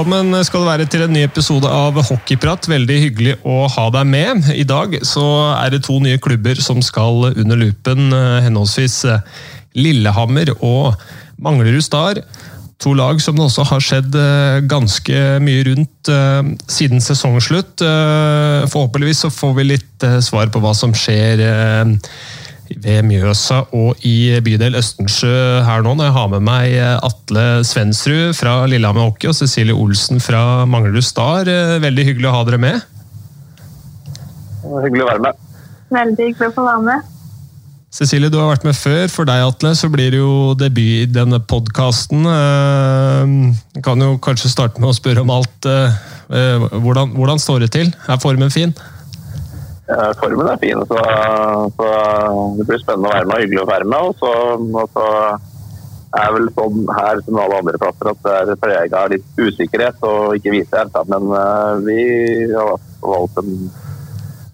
[0.00, 2.64] Velkommen skal du være til en ny episode av Hockeyprat.
[2.72, 4.46] Veldig hyggelig å ha deg med.
[4.56, 5.24] I dag så
[5.58, 9.20] er det to nye klubber som skal under lupen, eh, henholdsvis eh,
[9.76, 10.96] Lillehammer og
[11.36, 12.22] Manglerud Star.
[12.80, 16.12] To lag som det også har skjedd eh, ganske mye rundt
[16.64, 17.84] siden sesongslutt.
[18.72, 21.44] Forhåpentligvis så får vi litt svar på hva som skjer
[22.78, 25.32] ved Mjøsa og i bydel Østensjø
[25.66, 30.22] her nå, når jeg har med meg Atle Svensrud fra Lillehammer Hockey og Cecilie Olsen
[30.22, 31.50] fra Manglerud Star.
[31.82, 32.84] Veldig hyggelig å ha dere med.
[34.62, 35.40] Hyggelig å være med.
[35.90, 37.08] Veldig hyggelig å få være med.
[37.90, 39.08] Cecilie, du har vært med før.
[39.10, 42.22] For deg, Atle, så blir det jo debut i denne podkasten.
[42.22, 45.66] Jeg kan jo kanskje starte med å spørre om alt.
[46.30, 47.90] Hvordan, hvordan står det til?
[48.06, 48.70] Er formen fin?
[50.20, 50.98] Formen er fin, så,
[51.76, 51.88] så,
[52.58, 54.08] det blir spennende å være med og hyggelig å være med.
[54.08, 54.32] Og så,
[54.80, 55.06] og så
[56.20, 60.02] er vel sånn her som alle andre plasser at det er prega av litt usikkerhet
[60.06, 60.98] og ikke vite helt.
[61.12, 62.00] Men uh, vi
[62.50, 62.74] har
[63.04, 63.54] valgt en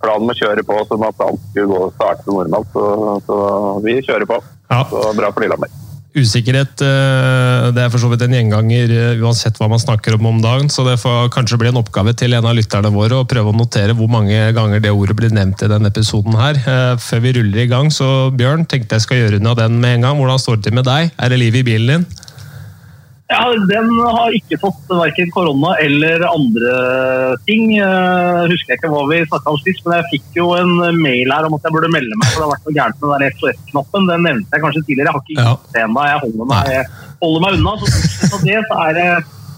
[0.03, 2.71] plan med å kjøre på som at alt skulle gå og starte normalt.
[2.77, 3.41] Så, så
[3.87, 4.41] vi kjører på.
[4.71, 4.85] Ja.
[4.91, 5.86] Så bra for Lillehammer.
[6.17, 10.31] Usikkerhet eh, det er for så vidt en gjenganger eh, uansett hva man snakker om
[10.31, 10.71] om dagen.
[10.73, 13.57] Så det får kanskje bli en oppgave til en av lytterne våre å prøve å
[13.57, 16.57] notere hvor mange ganger det ordet blir nevnt i denne episoden her.
[16.57, 19.99] Eh, før vi ruller i gang, så Bjørn, tenkte jeg skal gjøre unna den med
[19.99, 20.23] en gang.
[20.23, 21.13] Hvordan står det til med deg?
[21.21, 22.09] Er det liv i bilen din?
[23.27, 26.75] Ja, Den har ikke fått verken korona eller andre
[27.49, 27.73] ting.
[27.75, 31.49] Jeg husker ikke hva vi snakka om sist, men jeg fikk jo en mail her
[31.49, 34.07] om at jeg burde melde meg, for det har vært noe gærent med den SOS-knappen.
[34.13, 35.09] Den nevnte jeg kanskje tidligere.
[35.09, 36.05] Jeg har ikke gitt det ennå.
[36.07, 37.73] Jeg holder meg, jeg holder meg unna.
[37.81, 39.09] Så, så det så er det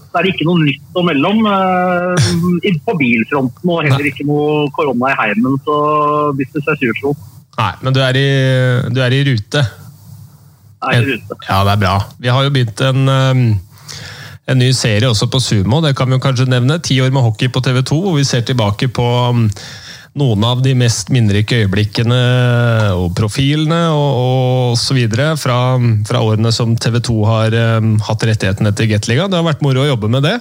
[0.09, 4.25] så er det ikke noe nytt å melde om uh, på bilfronten, og heller ikke
[4.25, 5.59] noe korona i heimen.
[5.67, 5.75] Så
[6.39, 7.13] business as usual.
[7.59, 8.29] Nei, men du er i,
[8.89, 9.61] du er i rute?
[10.87, 11.37] i rute.
[11.47, 11.95] Ja, det er bra.
[12.17, 13.43] Vi har jo begynt en, um,
[14.49, 16.79] en ny serie også på Sumo, det kan vi jo kanskje nevne.
[16.81, 19.45] Ti år med hockey på TV 2, hvor vi ser tilbake på um,
[20.19, 22.21] noen av de mest minnerike øyeblikkene
[22.97, 24.15] og profilene og,
[24.73, 25.59] og videre fra,
[26.09, 29.27] fra årene som TV 2 har um, hatt rettighetene til Gateliga.
[29.29, 30.39] Det har vært moro å jobbe med det.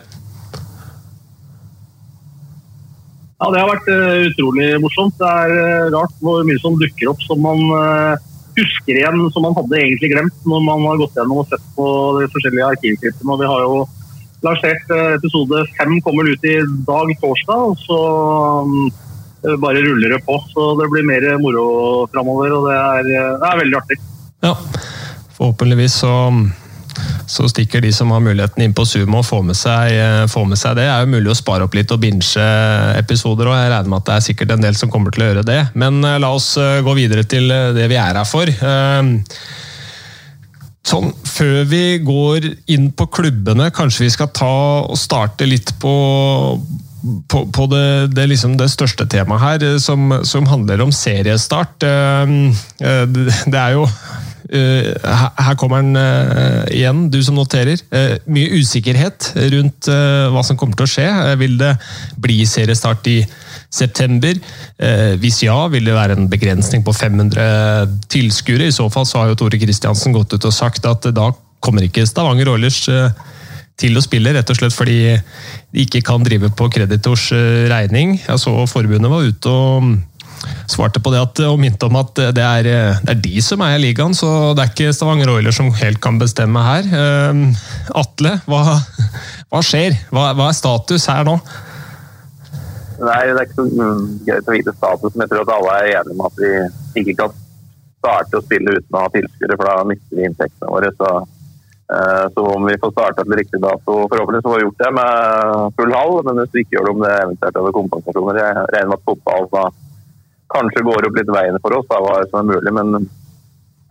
[3.38, 5.20] Ja, det har vært uh, utrolig morsomt.
[5.20, 8.16] Det er uh, rart hvor mye som dukker opp som man uh,
[8.58, 11.86] husker igjen som man hadde egentlig glemt når man har gått gjennom og sett på
[12.18, 13.38] de forskjellige arkivklippene.
[13.44, 13.84] Vi har jo
[14.46, 16.56] lansert eh, episode fem, kommer ut i
[16.86, 17.64] dag, torsdag.
[17.72, 17.98] og så
[18.62, 18.88] um,
[19.62, 20.38] bare ruller det på.
[20.52, 23.12] Så det blir mer moro framover, og det er,
[23.42, 24.00] det er veldig artig.
[24.46, 24.54] Ja,
[25.38, 26.14] forhåpentligvis så
[27.28, 30.46] så stikker de som har muligheten inn på Sumo og får med, seg, eh, får
[30.48, 30.86] med seg det.
[30.86, 32.46] Det er jo mulig å spare opp litt og binche
[32.96, 35.28] episoder, og jeg regner med at det er sikkert en del som kommer til å
[35.30, 35.60] gjøre det.
[35.78, 38.48] Men eh, la oss eh, gå videre til det vi er her for.
[40.88, 44.54] Sånn, Før vi går inn på klubbene, kanskje vi skal ta
[44.86, 45.94] og starte litt på,
[47.28, 51.76] på, på det, det, liksom det, største temaet her, som, som handler om seriestart.
[51.84, 53.84] Det er jo
[54.48, 54.94] Eh,
[55.44, 57.80] her kommer den eh, igjen, du som noterer.
[57.92, 59.90] Eh, mye usikkerhet rundt
[60.32, 61.08] hva som kommer til å skje.
[61.40, 61.74] Vil det
[62.20, 63.20] bli seriestart i
[63.70, 64.38] september?
[65.20, 68.68] Hvis ja, vil det være en begrensning på 500 tilskuere?
[68.68, 71.30] I så fall så har jo Tore Kristiansen gått ut og sagt at da
[71.64, 72.84] kommer ikke Stavanger Oilers
[73.78, 77.28] til å spille, rett og slett fordi de ikke kan drive på kreditors
[77.70, 78.16] regning.
[78.24, 79.98] Jeg så forbundet var ute og
[80.70, 82.68] svarte på det at, og minte om at det er,
[83.02, 86.18] det er, de som eier ligaen, så det er ikke Stavanger Oilers som helt kan
[86.20, 86.90] bestemme her.
[87.98, 88.78] Atle, hva,
[89.50, 89.96] hva skjer?
[90.12, 91.38] Hva, hva, er status her nå?
[92.98, 93.88] Nei, Det er ikke så
[94.26, 97.16] greit å vite status, men jeg tror at alle er enige om at vi ikke
[97.20, 97.34] kan
[97.98, 100.90] starte å spille uten å ha tilskuere, for da mister vi inntektene våre.
[100.98, 101.10] Så,
[101.94, 105.78] uh, så om vi får starta til riktig dato Forhåpentligvis får vi gjort det med
[105.78, 108.90] full hall, men hvis vi ikke gjør det om det eventuelt over kompensasjoner Jeg regner
[108.90, 109.64] med at fotball da
[110.48, 112.72] kanskje går opp litt veien for oss, da, hva som er mulig.
[112.72, 113.08] Men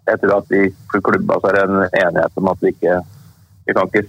[0.07, 0.63] jeg tror at vi
[0.95, 2.95] klubba så er det en enighet om at vi ikke
[3.67, 4.07] vi kan ikke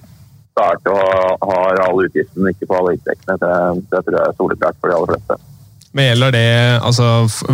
[0.58, 1.04] starte å
[1.46, 3.38] ha alle utgiftene, ikke på alle inntektene.
[3.38, 3.52] Det,
[3.92, 5.38] det tror jeg er soleklart for de aller fleste.
[5.96, 6.48] Men Gjelder det
[6.84, 7.06] altså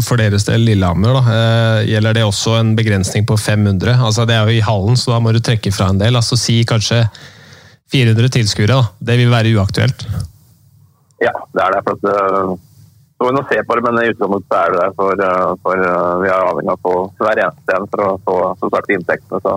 [0.03, 3.95] for deres del, Lillehammer, da, eh, gjelder det også en begrensning på 500?
[4.09, 6.19] Altså Det er jo i hallen, så da må du trekke fra en del.
[6.19, 7.05] altså Si kanskje
[7.95, 8.81] 400 tilskuere.
[8.99, 10.07] Det vil være uaktuelt?
[11.23, 11.85] Ja, det er det.
[11.87, 12.57] for at eh,
[13.15, 14.95] så vi nå se på det, men i utgangspunktet er det der.
[14.99, 15.85] For, eh, for,
[16.25, 19.41] vi er avhengig av å få hver eneste en for å få som sagt, inntektene.
[19.45, 19.55] Så,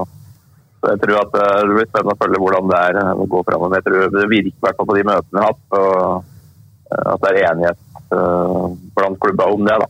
[0.85, 3.79] jeg tror at eh, det blir spennende å følge hvordan det er å gå framover.
[3.79, 6.33] Jeg tror det virker i hvert fall på de møtene vi har hatt, og,
[6.87, 7.83] at det er enighet
[8.95, 9.75] blant klubba om det.
[9.81, 9.87] da.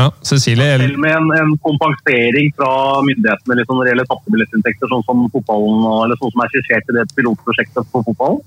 [0.00, 0.78] Ja, Cecilie?
[0.80, 2.72] Selv med en, en, kompensering fra
[3.06, 6.88] myndighetene liksom, når det gjelder tapte billettinntekter, sånn som fotballen, eller sånn som er skissert
[6.90, 8.40] i det pilotprosjektet for fotballen,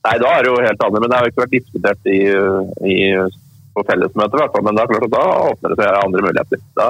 [0.00, 2.20] Nei, da er det jo helt annet, men det har jo ikke vært diskutert i,
[2.88, 2.94] i,
[3.76, 4.36] på fellesmøtet.
[4.36, 6.62] i hvert fall, Men da, klart, da åpner det seg andre muligheter.
[6.78, 6.86] Da,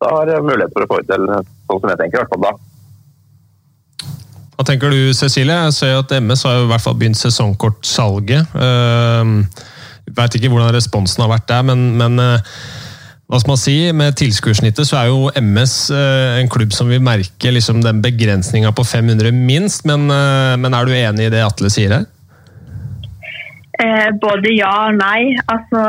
[0.00, 2.16] da er det mulighet for å få til sånn som jeg tenker.
[2.16, 2.54] i hvert fall da.
[4.60, 5.54] Hva tenker du, Cecilie?
[5.56, 8.50] Jeg ser at MS har i hvert fall begynt sesongkortsalget.
[8.52, 9.40] Uh,
[10.18, 12.50] vet ikke hvordan responsen har vært der, men, men uh,
[13.24, 17.00] hva skal man si, med tilskuersnittet så er jo MS uh, en klubb som vil
[17.00, 19.86] merke liksom, den begrensninga på 500 minst.
[19.88, 22.04] Men, men, er du enig i det Atle sier her?
[23.80, 25.38] Eh, både ja og nei.
[25.48, 25.86] Altså,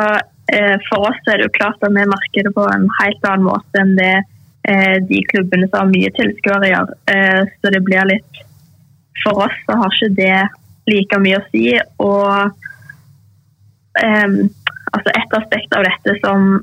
[0.54, 3.50] eh, for oss er det jo klart at vi merker det på en helt annen
[3.50, 6.96] måte enn det eh, de klubbene som har mye tilskuere gjør.
[7.18, 8.42] Eh, så det blir litt
[9.24, 10.40] For oss så har ikke det
[10.90, 11.66] like mye å si.
[12.02, 12.58] Og
[14.02, 16.62] altså et aspekt av dette som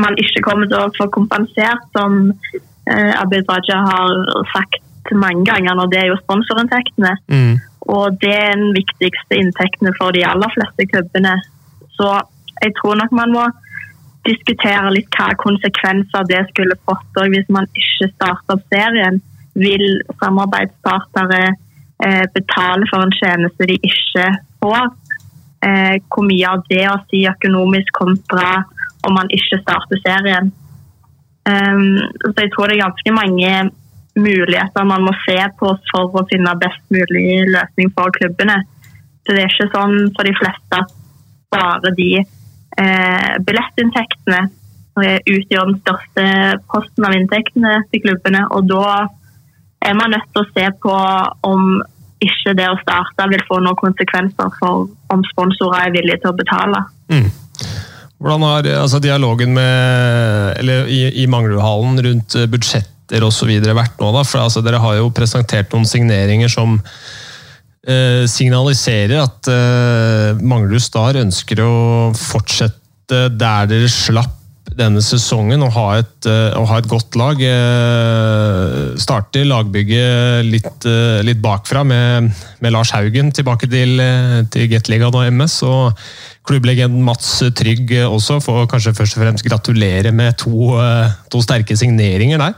[0.00, 4.14] man ikke kommer til å få kompensert, som uh, Abid Raja har
[4.54, 7.14] sagt mange ganger, og det er jo sponsorinntektene.
[7.32, 7.56] Mm.
[7.90, 11.34] Og det er den viktigste inntektene for de aller fleste klubbene.
[11.96, 12.12] Så
[12.60, 13.46] jeg tror nok man må
[14.28, 19.20] diskutere litt hva konsekvenser det skulle fått hvis man ikke starter opp serien.
[19.58, 19.86] Vil
[20.20, 21.56] samarbeidspartnere
[22.04, 24.26] eh, betale for en tjeneste de ikke
[24.62, 24.90] får?
[25.60, 28.62] Eh, hvor mye av det å si økonomisk kontra
[29.06, 30.52] om man ikke starter serien?
[31.48, 33.52] Um, så jeg tror det er ganske mange
[34.20, 38.58] muligheter man må se på for å finne best mulig løsning for klubbene.
[39.24, 40.92] Så det er ikke sånn for de fleste at
[41.50, 44.48] bare de eh, billettinntektene
[45.00, 46.24] utgjør den største
[46.68, 48.42] posten av inntektene til klubbene.
[48.52, 48.84] Og da
[49.86, 50.94] er man nødt til å se på
[51.48, 51.80] om
[52.20, 56.36] ikke det å starte vil få noen konsekvenser for om sponsorer er villige til å
[56.36, 56.82] betale.
[57.08, 57.30] Mm.
[58.20, 63.50] Hvordan har altså, dialogen med, eller i, i Manglerudhallen rundt budsjetter etter osv.
[63.74, 64.12] vært nå?
[64.14, 64.22] da?
[64.26, 71.18] For altså, Dere har jo presentert noen signeringer som eh, signaliserer at eh, Manglerud Star
[71.18, 71.72] ønsker å
[72.14, 74.39] fortsette der dere slapp
[74.80, 77.38] denne sesongen og ha et, uh, ha et godt lag.
[77.40, 82.30] Uh, starter lagbygget litt, uh, litt bakfra med,
[82.60, 84.02] med, Lars Haugen tilbake til,
[84.50, 85.60] til Gateligaen og MS.
[85.68, 86.02] og
[86.48, 90.72] Klubblegenden Mats Trygg også får kanskje først og fremst gratulere med to,
[91.30, 92.56] to sterke signeringer der.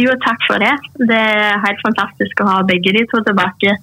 [0.00, 0.72] Jo, takk for det.
[1.06, 3.76] Det er helt fantastisk å ha begge de to tilbake.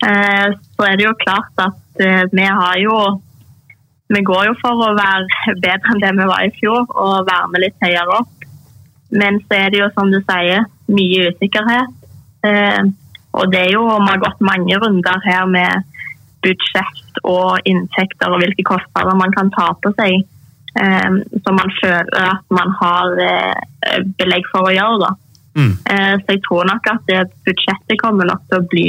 [0.00, 0.46] Eh,
[0.76, 2.96] så er det jo klart at eh, vi har jo
[4.10, 7.50] Vi går jo for å være bedre enn det vi var i fjor og være
[7.52, 8.48] med litt høyere opp.
[9.10, 11.94] Men så er det jo, som du sier, mye usikkerhet.
[12.46, 12.82] Eh,
[13.38, 15.86] og det er jo Vi har gått mange runder her med
[16.42, 20.22] budsjett og inntekter og hvilke kostnader man kan ta på seg.
[20.70, 23.16] Som man føler at man har
[24.18, 25.00] belegg for å gjøre.
[25.02, 25.10] da.
[25.58, 25.72] Mm.
[25.92, 28.86] Eh, så jeg tror nok at det budsjettet kommer nok til å bli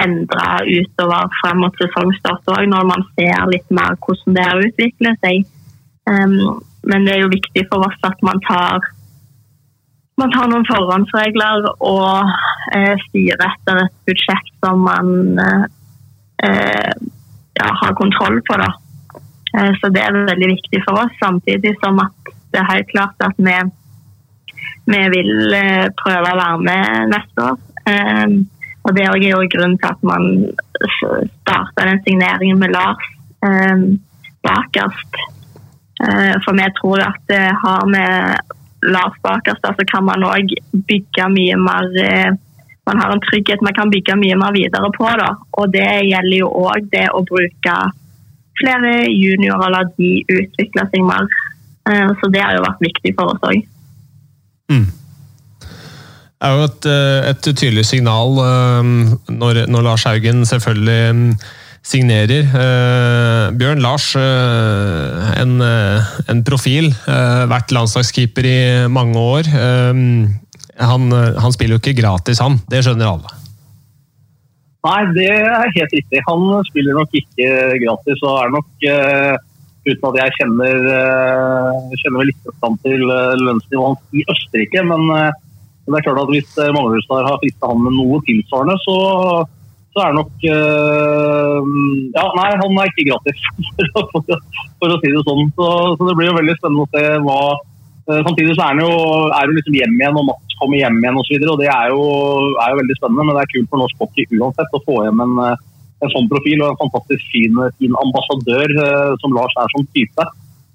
[0.00, 5.26] endra utover frem mot sesongstart òg, når man ser litt mer hvordan det har utviklet
[5.26, 5.44] seg.
[6.90, 8.88] men det er jo viktig for oss at man tar,
[10.18, 12.32] man tar noen forhåndsregler og
[12.74, 16.94] uh, styrer etter et budsjett som man eh,
[17.58, 18.58] ja, har kontroll på.
[18.58, 18.70] Da.
[19.78, 23.38] så det er veldig viktig for oss, samtidig som at det er helt klart at
[23.38, 23.56] vi
[24.90, 25.54] vi vil
[25.98, 27.60] prøve å være med neste år.
[27.90, 28.34] Ehm,
[28.82, 30.24] og Det er jo grunnen til at man
[30.98, 33.04] starta den signeringen med Lars
[33.46, 33.76] eh,
[34.42, 35.20] bakerst.
[36.02, 38.40] Eh, for vi tror at det har med
[38.94, 40.50] Lars bakerst, så kan man òg
[40.88, 42.32] bygge mye mer eh,
[42.82, 45.06] Man har en trygghet man kan bygge mye mer videre på.
[45.20, 45.28] Da.
[45.52, 47.74] Og det gjelder jo òg det å bruke
[48.58, 51.30] flere juniorer, la de utvikle seg mer.
[52.18, 53.62] Så det har jo vært viktig for oss òg.
[54.74, 54.90] Mm.
[56.42, 58.86] Er jo et, eh, et tydelig signal eh,
[59.30, 61.28] når, når, Lars Haugen selvfølgelig mm,
[61.82, 62.46] signerer.
[62.54, 65.56] Uh, Bjørn Lars, uh, en,
[66.30, 66.92] en, profil.
[67.08, 69.50] Uh, vært landslagskeeper i mange år.
[69.50, 72.60] Han, han, spiller jo ikke gratis, han.
[72.70, 73.34] Det skjønner alle.
[74.86, 76.22] Nei, det er helt riktig.
[76.28, 77.50] Han spiller nok ikke
[77.82, 78.22] gratis.
[78.22, 78.86] og er nok
[79.82, 82.50] uten at jeg kjenner, uh, kjenner litt
[82.86, 84.84] til uh, lønnsnivået hans i Østerrike.
[84.86, 85.30] Men uh,
[85.86, 88.96] det er klart at hvis uh, Manglerudstad har frista han med noe tilsvarende, så,
[89.94, 93.42] så er nok Ja, nei, han er ikke gratis,
[93.92, 95.50] for, for, å si det sånn.
[95.58, 97.42] Så, så, det blir jo veldig spennende å se hva
[98.26, 98.94] Samtidig så er han jo,
[99.30, 101.44] er jo liksom hjem igjen, og Mats kommer hjem igjen osv.
[101.60, 102.00] Det er jo,
[102.58, 105.22] er jo veldig spennende, men det er kult for norsk hockey uansett å få hjem
[105.22, 105.36] en
[106.02, 110.26] en sånn profil og en fantastisk fin, fin ambassadør eh, som Lars er som type.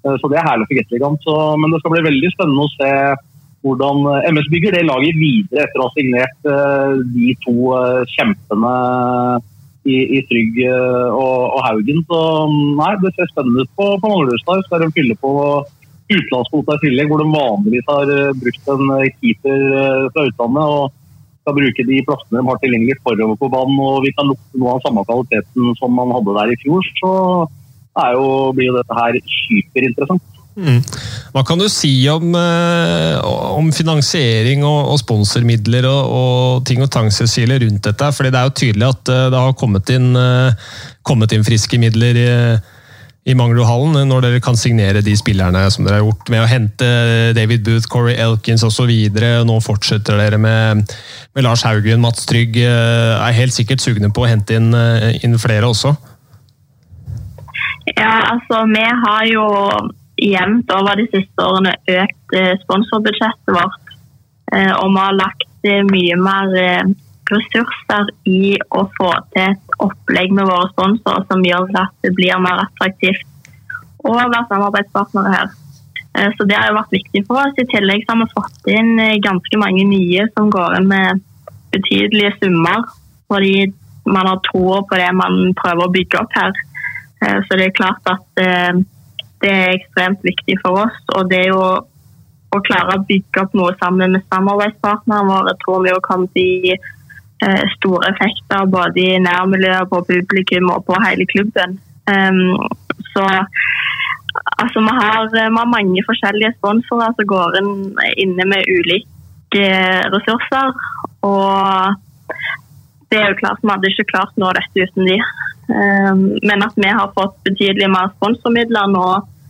[0.04, 1.18] Eh, så det er herlig for Gateligaen.
[1.60, 2.92] Men det skal bli veldig spennende å se
[3.66, 6.50] hvordan eh, MS bygger det laget videre etter å ha signert
[7.14, 7.56] de to
[8.14, 8.74] kjempene
[9.88, 12.04] i, i Trygg og, og, Haugen.
[12.06, 12.20] Så
[12.78, 14.62] nei, det ser spennende ut på, på Manglerudstad.
[14.66, 15.32] Skal de fylle på
[16.08, 19.64] utenlandskvota i tillegg, hvor de vanligvis har brukt en keeper
[20.14, 20.64] fra utlandet.
[20.64, 20.94] og
[21.48, 24.74] skal bruke de plassene de har tilgjengelig forover på banen, og vi kan lukte noe
[24.76, 27.12] av samme kvaliteten som man hadde der i fjor, så
[28.14, 29.16] jo, blir jo dette her
[29.48, 30.37] hyperinteressant.
[30.58, 30.80] Mm.
[31.30, 33.18] Hva kan du si om, eh,
[33.54, 38.08] om finansiering og, og sponsormidler og, og, ting og tang Cecilie, rundt dette?
[38.16, 40.72] Fordi Det er jo tydelig at eh, det har kommet inn, eh,
[41.06, 42.32] kommet inn friske midler i,
[43.30, 46.90] i Manglerudhallen, når dere kan signere de spillerne som dere har gjort med å hente
[47.38, 48.90] David Booth, Corey Elkins osv.
[49.46, 50.82] Nå fortsetter dere med,
[51.36, 52.58] med Lars Haugen, Mats Trygg.
[52.58, 54.72] Er helt sikkert sugne på å hente inn,
[55.22, 55.94] inn flere også?
[57.94, 59.46] Ja, altså vi har jo
[60.18, 63.92] jevnt over de siste årene økt eh, sponsorbudsjettet vårt.
[64.52, 66.50] Eh, og vi har lagt eh, mye mer
[67.28, 72.40] ressurser i å få til et opplegg med våre sponsorer som gjør at det blir
[72.40, 73.26] mer attraktivt
[74.08, 75.50] å være samarbeidspartnere her.
[76.38, 77.58] Så det har jo vært viktig for oss.
[77.60, 81.20] I tillegg har vi fått inn ganske mange nye som går inn med
[81.74, 82.86] betydelige summer.
[83.30, 83.68] Fordi
[84.08, 86.56] man har tro på det man prøver å bygge opp her.
[87.20, 88.42] Så det er klart at
[89.42, 91.00] det er ekstremt viktig for oss.
[91.16, 91.62] Og det er jo
[92.48, 96.62] å klare å bygge opp noe sammen med samarbeidspartnerne våre, tror vi kommer til å
[96.64, 101.76] gi eh, store effekter både i nærmiljøet, på publikum og på hele klubben.
[102.08, 102.56] Ehm,
[103.12, 103.26] så
[104.62, 107.72] altså, vi har, vi har mange forskjellige sponsorer som går inn,
[108.24, 109.68] inne med ulike
[110.14, 110.72] ressurser.
[111.28, 111.94] Og
[113.12, 115.18] det er jo klart vi hadde ikke klart nå dette uten de.
[115.68, 119.08] Ehm, men at vi har fått betydelig mer sponsormidler nå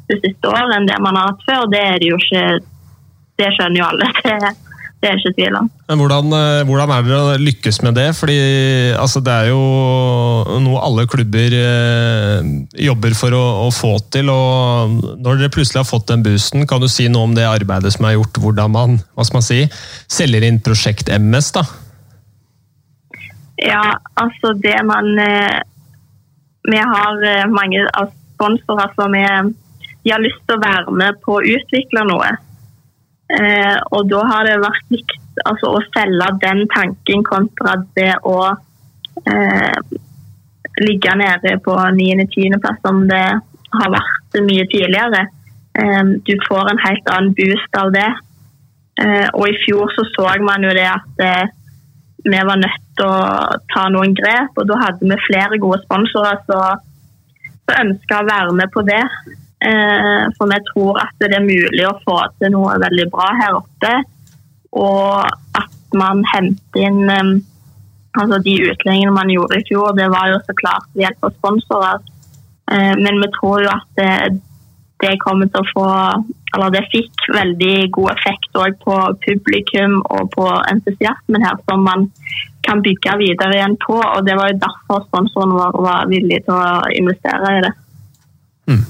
[0.08, 2.48] det siste året enn det man har hatt før, det er det jo ikke
[3.38, 4.06] Det skjønner jo alle.
[4.26, 4.54] Det,
[4.98, 5.66] det er ikke tvil om.
[5.86, 8.06] Men hvordan, eh, hvordan, er det å lykkes med det?
[8.18, 8.38] Fordi
[8.98, 9.60] altså, Det er jo
[10.64, 12.48] noe alle klubber eh,
[12.82, 14.26] jobber for å, å, få til.
[14.34, 17.94] og Når dere plutselig har fått den boosten, kan du si noe om det arbeidet
[17.94, 18.42] som er gjort?
[18.42, 19.60] Hvordan man hva skal man si,
[20.10, 21.54] selger inn Prosjekt MS?
[21.60, 21.62] da?
[23.62, 23.84] Ja,
[24.18, 25.62] altså det man eh,
[26.68, 27.84] vi har eh, mange
[28.34, 29.48] sponsorer som er,
[30.04, 32.34] de har lyst til å være med på å utvikle noe.
[33.28, 38.38] Eh, og da har det vært viktig altså, å selge den tanken kontra det å
[38.48, 39.98] eh,
[40.80, 43.26] ligge nede på 9.-10.-plass som det
[43.74, 45.26] har vært mye tidligere.
[45.76, 48.08] Eh, du får en helt annen boost av det.
[48.98, 51.20] Og i fjor så, så man jo det at
[52.26, 53.14] vi var nødt å
[53.72, 54.56] ta noen grep.
[54.56, 56.84] Og da hadde vi flere gode sponsorer som
[57.78, 59.04] ønska å være med på det.
[59.58, 63.58] Eh, for vi tror at det er mulig å få til noe veldig bra her
[63.58, 63.94] oppe.
[64.78, 67.32] Og at man henter inn eh,
[68.18, 71.34] altså de utlendingene man gjorde i fjor, det var jo så klart ved hjelp av
[71.38, 72.04] sponsorer.
[72.72, 74.04] Eh, men vi tror jo at
[75.02, 75.88] det, kommer til å få
[76.56, 78.94] eller det fikk veldig god effekt på
[79.26, 82.06] publikum og på entusiasmen her, som man
[82.66, 83.98] kan bygge videre igjen på.
[84.00, 87.74] og Det var jo derfor sponsoren vår var villig til å investere i det.
[88.68, 88.86] Mm.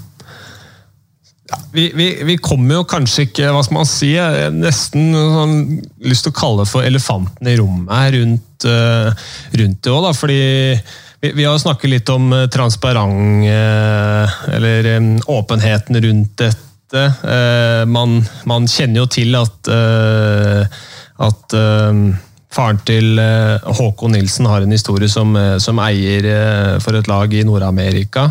[1.49, 4.13] Ja, vi, vi, vi, kommer jo kanskje ikke hva skal man si,
[4.55, 5.59] nesten sånn,
[6.05, 10.11] lyst til å kalle for elefanten i rommet her rundt, uh, rundt det òg.
[10.19, 10.41] Fordi
[11.21, 16.65] vi, vi, har snakket litt om uh, transparent, uh, eller um, åpenheten rundt dette.
[16.89, 20.79] Eh, man, man, kjenner jo til at, eh,
[21.21, 22.01] at eh,
[22.49, 26.25] faren til Håkon Nilsen har en historie som, som eier
[26.81, 28.31] for et lag i Nord-Amerika.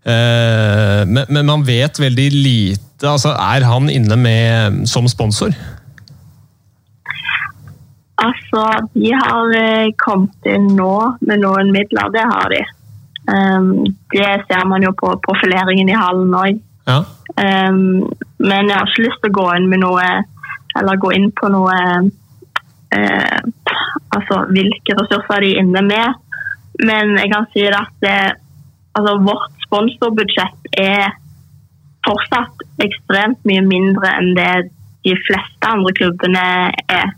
[0.00, 3.04] Men, men, man vet veldig lite.
[3.04, 5.52] Altså, er han inne med som sponsor?
[8.20, 9.54] Altså, de har
[10.02, 12.60] kommet inn nå med noen midler, det har de.
[14.12, 16.58] Det ser man jo på profileringen i hallen òg.
[16.88, 16.98] Ja.
[17.36, 18.10] Um,
[18.42, 20.06] men jeg har ikke lyst til å gå inn med noe
[20.78, 21.76] Eller gå inn på noe
[22.90, 23.38] uh,
[24.16, 26.18] Altså hvilke ressurser de er inne med.
[26.82, 28.18] Men jeg kan si at det,
[28.98, 31.12] altså, vårt sponsorbudsjett er
[32.06, 34.52] fortsatt ekstremt mye mindre enn det
[35.06, 36.44] de fleste andre klubbene
[36.90, 37.12] er.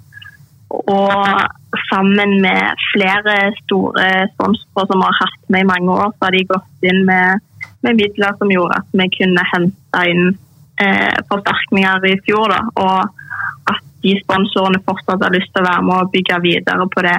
[0.72, 6.36] Og sammen med flere store sponsorer som har hatt med i mange år, så har
[6.36, 7.42] de gått inn med
[7.82, 10.26] med midler som gjorde at vi kunne hente inn
[10.82, 12.52] eh, forsterkninger i fjor.
[12.54, 16.90] Da, og at de sponsorene fortsatt har lyst til å være med og bygge videre
[16.94, 17.16] på det,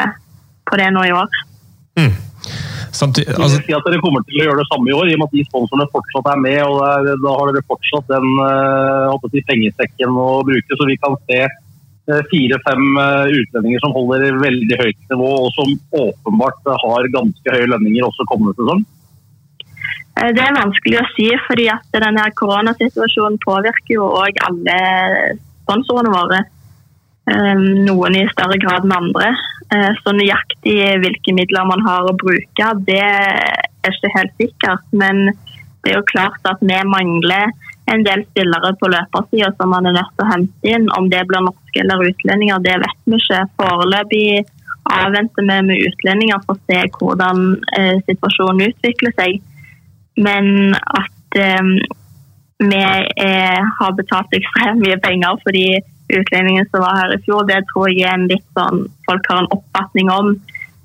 [0.69, 1.41] på det nå i år.
[1.99, 2.13] Mm.
[2.93, 3.59] Samtidig, altså...
[3.65, 5.37] si at Dere kommer til å gjøre det samme i år, i og med at
[5.37, 6.59] de sponsorene fortsatt er med.
[6.61, 11.39] og Da har dere fortsatt den øh, pengesekken å bruke, så vi kan se
[12.05, 12.97] fire-fem
[13.31, 18.55] utlendinger som holder veldig høyt nivå, og som åpenbart har ganske høye lønninger også kommende
[18.59, 18.83] sesong?
[20.13, 24.75] Det er vanskelig å si, fordi at denne koronasituasjonen påvirker jo òg alle
[25.63, 26.43] sponsorene våre.
[27.87, 29.31] Noen i større grad enn andre.
[30.03, 34.85] Så nøyaktig hvilke midler man har å bruke, det er ikke helt sikkert.
[34.91, 35.31] Men
[35.81, 37.49] det er jo klart at vi mangler
[37.91, 40.89] en del spillere på løpersida som man er nødt til å hente inn.
[40.97, 43.41] Om det blir norske eller utlendinger, det vet vi ikke.
[43.59, 44.27] Foreløpig
[44.93, 47.43] avventer vi med utlendinger for å se hvordan
[47.79, 49.41] eh, situasjonen utvikler seg.
[50.23, 51.73] Men at eh,
[52.63, 52.83] vi
[53.27, 55.81] eh, har betalt ekstremt mye penger for de
[56.13, 59.43] utlendingene som var her i fjor, det tror jeg er en litt sånn folk har
[59.43, 60.35] en oppfatning om.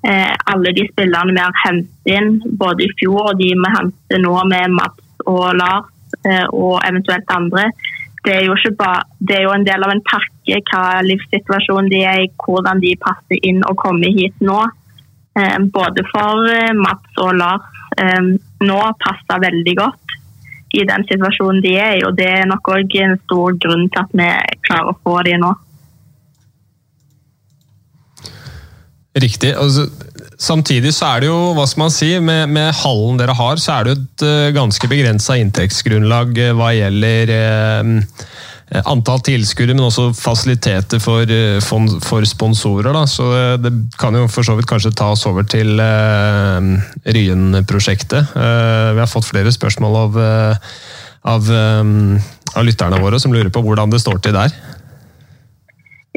[0.07, 4.21] Eh, alle de spillerne vi har hentet inn, både i fjor og de vi henter
[4.23, 5.89] nå med Mats og Lars
[6.51, 7.69] og eventuelt andre,
[8.25, 12.25] det er, bare, det er jo en del av en pakke hva livssituasjonen de er
[12.25, 14.59] i, hvordan de passer inn og kommer hit nå.
[15.39, 17.75] Eh, både for Mats og Lars
[18.63, 20.19] nå passer veldig godt
[20.77, 24.03] i den situasjonen de er i, og det er nok òg en stor grunn til
[24.03, 24.29] at vi
[24.67, 25.49] klarer å få de nå.
[29.19, 29.55] Riktig.
[29.57, 29.87] Altså,
[30.39, 33.69] samtidig så er det jo, hva skal man si, med, med hallen dere har, så
[33.75, 37.87] er det jo et uh, ganske begrensa inntektsgrunnlag uh, hva gjelder uh,
[38.85, 41.25] antall tilskuere, men også fasiliteter for,
[42.05, 42.93] for, sponsorer.
[42.93, 43.01] Da.
[43.09, 43.25] Så
[43.57, 48.29] det kan jo for så vidt kanskje ta oss over til Ryen-prosjektet.
[48.37, 50.13] vi har fått flere spørsmål av,
[51.33, 54.53] av, av lytterne våre som lurer på hvordan det står til der.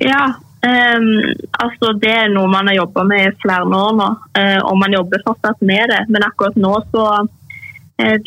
[0.05, 1.07] Ja, Um,
[1.59, 4.95] altså Det er noe man har jobba med i flere år nå, uh, og man
[4.95, 6.05] jobber fortsatt med det.
[6.15, 8.19] Men akkurat nå så uh,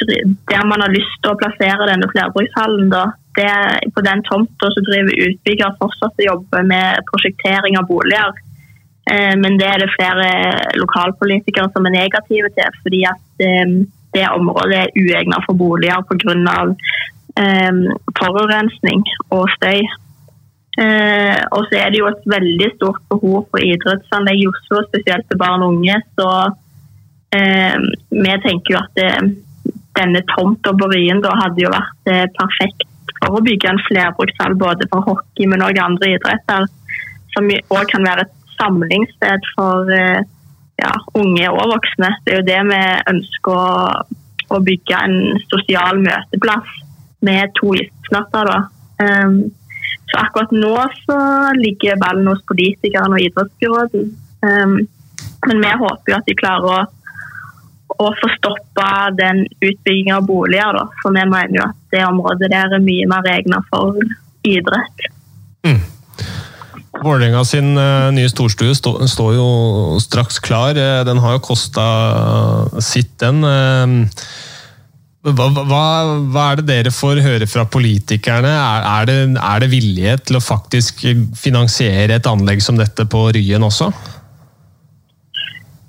[0.51, 3.05] Der man har lyst til å plassere denne flerbrukshallen, da,
[3.39, 3.47] det,
[3.95, 8.35] på den tomta så driver utbygger fortsatt og jobber med prosjektering av boliger.
[9.07, 10.29] Uh, men det er det flere
[10.83, 13.77] lokalpolitikere som er negative til, fordi at um,
[14.15, 16.63] det området er uegnet for boliger pga.
[17.35, 19.01] Um, forurensning
[19.35, 19.87] og støy.
[20.75, 25.27] Eh, og så er det jo et veldig stort behov for idrettsanlegg i Oslo, spesielt
[25.29, 25.97] til barn og unge.
[26.19, 26.29] Så
[27.37, 27.77] eh,
[28.11, 29.11] vi tenker jo at det,
[29.95, 32.87] denne tomta på Ryen da hadde jo vært eh, perfekt
[33.21, 36.67] for å bygge en flerbrukshall både for hockey, men òg andre idretter.
[37.35, 40.23] Som òg kan være et samlingssted for eh,
[40.81, 42.11] ja, unge og voksne.
[42.25, 42.81] Det er jo det vi
[43.15, 43.75] ønsker å,
[44.55, 46.81] å bygge en sosial møteplass
[47.25, 48.51] med to isflater.
[48.51, 48.59] da.
[48.99, 49.39] Um,
[50.11, 51.17] så akkurat nå så
[51.57, 54.11] ligger ballen hos politikerne og idrettsbyråden.
[54.45, 54.75] Um,
[55.47, 56.77] men vi håper jo at de klarer å,
[57.95, 60.77] å få stoppa den utbyggingen av boliger.
[60.77, 60.85] Da.
[61.01, 63.97] For vi mener jo at det området der er mye mer egnet for
[64.45, 65.09] idrett.
[65.65, 65.81] Mm.
[66.95, 69.49] Vålerenga sin uh, nye storstue stå, står jo
[70.01, 70.77] straks klar.
[70.77, 71.85] Uh, den har jo kosta
[72.79, 73.41] sitt, den.
[75.25, 75.85] Hva, hva,
[76.29, 78.51] hva, er det dere får høre fra politikerne?
[78.51, 81.01] Er, er, det, er, det, vilje til å faktisk
[81.39, 83.89] finansiere et anlegg som dette på Ryen også?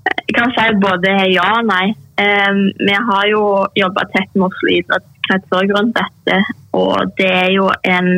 [0.09, 1.91] Jeg kan si både ja og nei.
[2.17, 3.43] Um, vi har jo
[3.77, 6.41] jobba tett med Oslo idrettskrets rundt dette.
[6.81, 8.09] Og det er jo en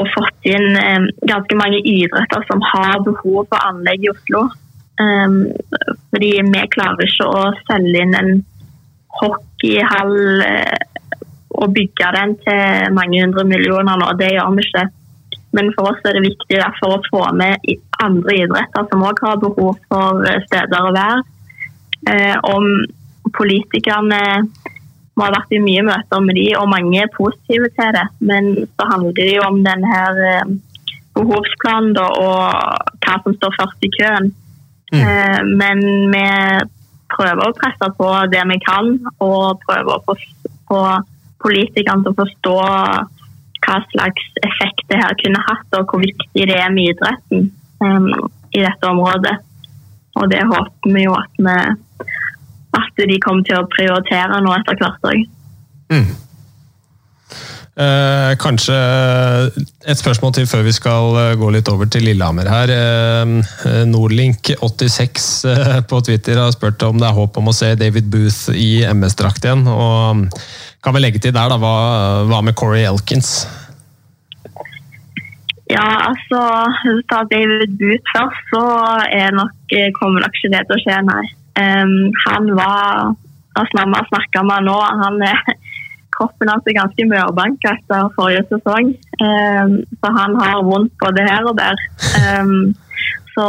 [0.00, 4.46] og fått inn um, ganske mange idretter som har behov for anlegg i Oslo.
[5.02, 5.40] Um,
[6.14, 8.32] fordi vi klarer ikke å selge inn en
[9.60, 10.16] hockeyhall
[11.50, 14.08] og å bygge den til mange hundre millioner nå.
[14.18, 14.86] Det gjør vi ikke.
[15.56, 17.58] Men for oss er det viktig derfor å få med
[18.02, 21.22] andre idretter som òg har behov for eh, steder å være.
[22.10, 22.68] Eh, om
[23.36, 24.22] politikerne
[25.20, 28.06] Vi har vært i mye møter med de, og mange er positive til det.
[28.24, 29.96] Men så handler det jo om denne
[31.18, 32.46] behovsplanen og
[33.04, 34.30] hva som står først i køen.
[34.94, 35.50] Mm.
[35.60, 35.82] Men
[36.14, 36.22] vi
[37.12, 38.92] prøver å presse på det vi kan,
[39.22, 40.16] og prøver å
[40.70, 40.82] få
[41.40, 42.56] politikerne til å forstå
[43.60, 47.50] hva slags effekt det her kunne hatt, og hvor viktig det er med idretten
[47.84, 48.08] um,
[48.56, 49.36] i dette området.
[50.18, 51.58] Og det håper vi jo at, vi,
[52.80, 55.22] at de kommer til å prioritere nå etter hvert òg.
[55.92, 56.10] Mm.
[57.78, 58.74] Eh, kanskje
[59.86, 62.72] et spørsmål til før vi skal eh, gå litt over til Lillehammer her.
[62.74, 68.10] Eh, Nordlink86 eh, på Twitter har spurt om det er håp om å se David
[68.10, 69.64] Booth i MS-drakt igjen.
[69.70, 70.26] og
[70.82, 73.46] Kan vi legge til der, da, hva, hva med Corey Elkins?
[75.70, 76.42] Ja, altså
[77.06, 78.66] Ta David Booth først, så
[79.14, 79.54] er nok,
[80.00, 81.26] kommer nok ikke det til å skje, nei.
[81.60, 83.12] Um, han var
[83.54, 84.78] altså, har snakka med han nå.
[85.04, 85.42] Han er
[86.20, 88.92] kroppen hans er ganske mørbanka etter forrige sesong.
[89.20, 91.80] Um, så han har vondt både her og der.
[92.20, 92.72] Um,
[93.34, 93.46] så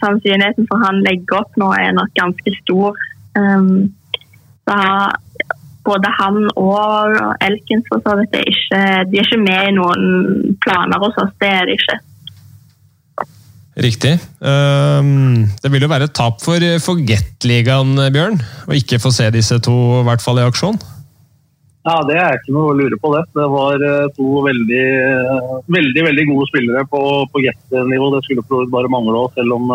[0.00, 2.98] sannsynligheten for han legger opp nå er nok ganske stor.
[3.38, 3.92] Um,
[4.68, 4.78] så
[5.84, 10.56] både han og Elkins for så vidt er ikke, de er ikke med i noen
[10.64, 11.32] planer hos oss.
[11.40, 11.98] Det er de ikke.
[13.84, 14.14] Riktig.
[14.38, 18.38] Det vil jo være et tap for, Forget-ligaen, Bjørn,
[18.70, 20.78] å ikke få se disse to i hvert fall i aksjon?
[21.84, 23.10] Ja, Det er ikke noe å lure på.
[23.12, 24.84] Det Det var eh, to veldig
[25.68, 28.08] veldig, veldig gode spillere på, på Get-nivå.
[28.14, 29.68] Det skulle bare mangle òg, selv om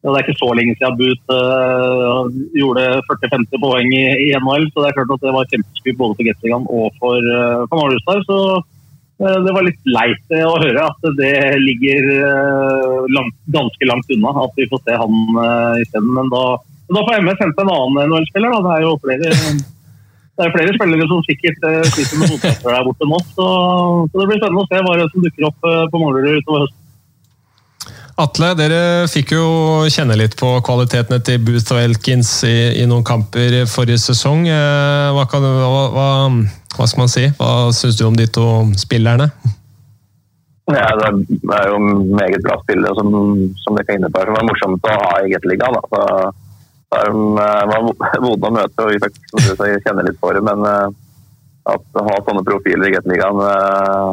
[0.00, 4.70] ja, det er ikke så lenge siden Boot uh, gjorde 40-50 poeng i, i, NHL.
[4.72, 7.82] Så det er klart at det var kjempeskudd både for Get-ligaen og for, uh, for
[7.82, 8.22] Marustar.
[8.24, 12.08] Så uh, det var litt leit å høre at det ligger
[13.12, 16.08] langt, ganske langt unna at vi får se han uh, isteden.
[16.16, 16.46] Men da,
[16.96, 18.56] da får MS hente en annen NHL-spiller.
[18.56, 19.36] Det er jo flere
[20.40, 23.18] det er flere spillere som sikkert uh, sliter med fotballspillere der borte nå.
[23.36, 23.48] Så,
[24.08, 26.78] så, det blir spennende å se hva som dukker opp uh, på Manglerud utover høsten.
[28.20, 29.44] Atle, dere fikk jo
[29.92, 34.48] kjenne litt på kvalitetene til Booth og Elkins i, i noen kamper forrige sesong.
[34.48, 36.10] Uh, hva, kan, hva, hva,
[36.76, 37.28] hva, skal man si?
[37.36, 38.48] Hva syns du om de to
[38.80, 39.28] spillerne?
[40.70, 41.80] Ja, det er jo
[42.14, 43.10] meget bra spillere som,
[43.60, 44.22] som dere er inne på.
[44.22, 45.80] Det var morsomt å ha i Gateligaen.
[46.90, 47.06] De
[47.42, 47.84] eh, var
[48.18, 49.20] vonde å møte, og vi fikk
[49.84, 50.42] kjenne litt for det.
[50.46, 50.88] Men eh,
[51.70, 54.10] at å ha sånne profiler i Gateligaen, eh,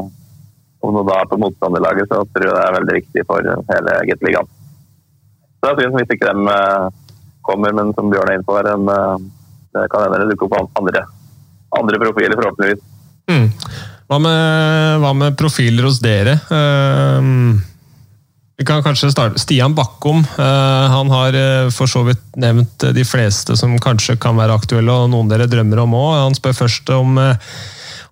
[0.86, 3.96] om det da er på motstanderlaget, så tror jeg det er veldig viktig for hele
[4.12, 4.52] Gateligaen.
[5.58, 6.60] Så jeg synd hvis ikke de
[7.48, 11.02] kommer, men som Bjørn er inne på, det kan hende det dukker opp andre,
[11.80, 12.84] andre profiler, forhåpentligvis.
[13.32, 13.48] Mm.
[14.08, 16.38] Hva, med, hva, med, profiler hos dere?
[16.52, 17.58] Uh,
[18.58, 19.39] vi kan kanskje starte.
[19.39, 24.38] Stian Bakkom uh, han har uh, for så vidt nevnt de fleste som kanskje kan
[24.39, 26.15] være aktuelle, og noen dere drømmer om òg.
[26.24, 27.38] Han spør først om, uh,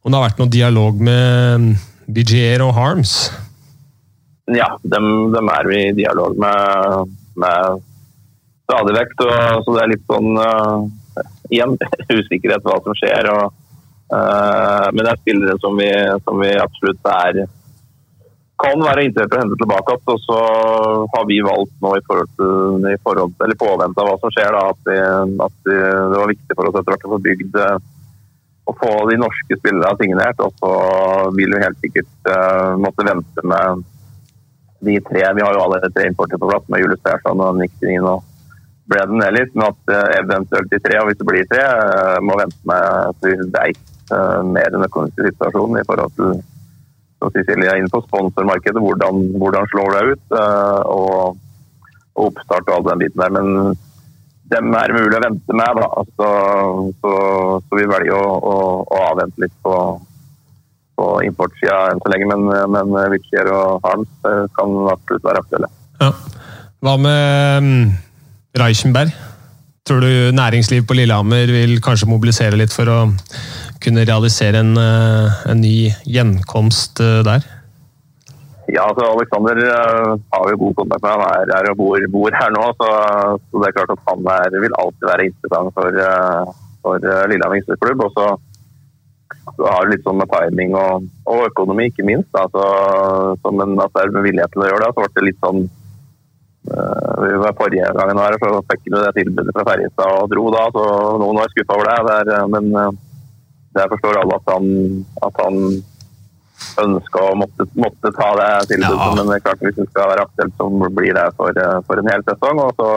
[0.03, 1.73] om det har vært noen dialog med
[2.05, 3.15] BGR og Harms?
[4.53, 7.81] Ja, dem, dem, er vi i dialog med, med
[8.69, 9.17] stadig vekk.
[9.17, 10.29] Så, det er litt sånn
[11.49, 11.73] igjen
[12.19, 13.31] usikkerhet hva som skjer.
[13.33, 13.61] Og,
[14.13, 15.89] men det er spillere som vi,
[16.21, 17.47] som vi absolutt er
[18.61, 20.13] kan være interessert i å hente tilbake igjen.
[20.13, 20.37] Og så
[21.13, 24.55] har vi valgt nå i forhold til, i forhold eller påvente av hva som skjer,
[24.55, 24.99] da, at, vi,
[25.47, 28.93] at vi, det var viktig for oss etter hvert å få bygd å eh, få
[29.09, 30.45] de norske spillerne signert.
[30.45, 30.71] Og så
[31.35, 33.83] vil vi helt sikkert uh, måtte vente med
[34.85, 35.25] de tre.
[35.35, 38.23] Vi har jo allerede tre importer på plass med Julius Persson og Nick Dinin og
[38.91, 39.51] Braden Ellis.
[39.53, 41.67] Men at uh, eventuelt de tre, og hvis det blir tre,
[42.23, 43.83] må vente med at vi veit
[44.45, 46.35] mer den økonomiske situasjonen i forhold til
[47.33, 48.81] Silje inn på sponsormarkedet.
[48.81, 50.23] Hvordan, hvordan slår det ut?
[50.39, 51.41] Eh, og,
[52.15, 53.35] og oppstart og all den biten der.
[53.35, 53.75] Men
[54.53, 55.81] dem er mulig å vente med.
[55.81, 56.03] Da.
[56.17, 56.31] Så,
[57.01, 57.13] så,
[57.65, 59.75] så, vi velger å, å, å avvente litt på,
[60.99, 62.31] på importsida enn så lenge.
[62.33, 65.71] Men, men Witcher og Harms eh, kan absolutt være aktuelle.
[66.01, 66.11] Ja.
[66.85, 67.71] Hva med um,
[68.59, 69.13] Reichenberg?
[69.85, 72.99] Tror du næringsliv på Lillehammer vil kanskje mobilisere litt for å
[73.83, 77.45] kunne realisere en, eh, en ny gjenkomst eh, der?
[78.65, 82.33] Ja, altså Alexander uh, har jo god kontakt med han er her og bor, bor
[82.33, 82.63] her nå.
[82.79, 82.87] Så,
[83.37, 85.99] så, det er klart at han er, vil alltid være interessant for,
[86.81, 88.01] for Lillehammer idrettsklubb.
[88.07, 88.25] Og så,
[89.53, 92.31] så har du litt sånn med timing og, og økonomi, ikke minst.
[92.33, 92.65] Da, så,
[93.37, 95.41] så, men at det er med vilje til å gjøre det, så ble det litt
[95.45, 95.65] sånn
[96.73, 100.85] uh, Forrige gangen her så fikk du det tilbudet fra Ferjestad og dro da, så
[101.21, 102.23] noen var skuffa over det.
[102.33, 102.97] Der, men
[103.83, 104.71] jeg forstår alle at han,
[105.27, 105.59] at han
[106.85, 109.15] ønska å måtte, måtte, ta det tilbudet, ja.
[109.17, 112.11] men det er klart hvis det skal være aktuelt, så blir det for, for en
[112.11, 112.61] hel sesong.
[112.63, 112.91] Og så,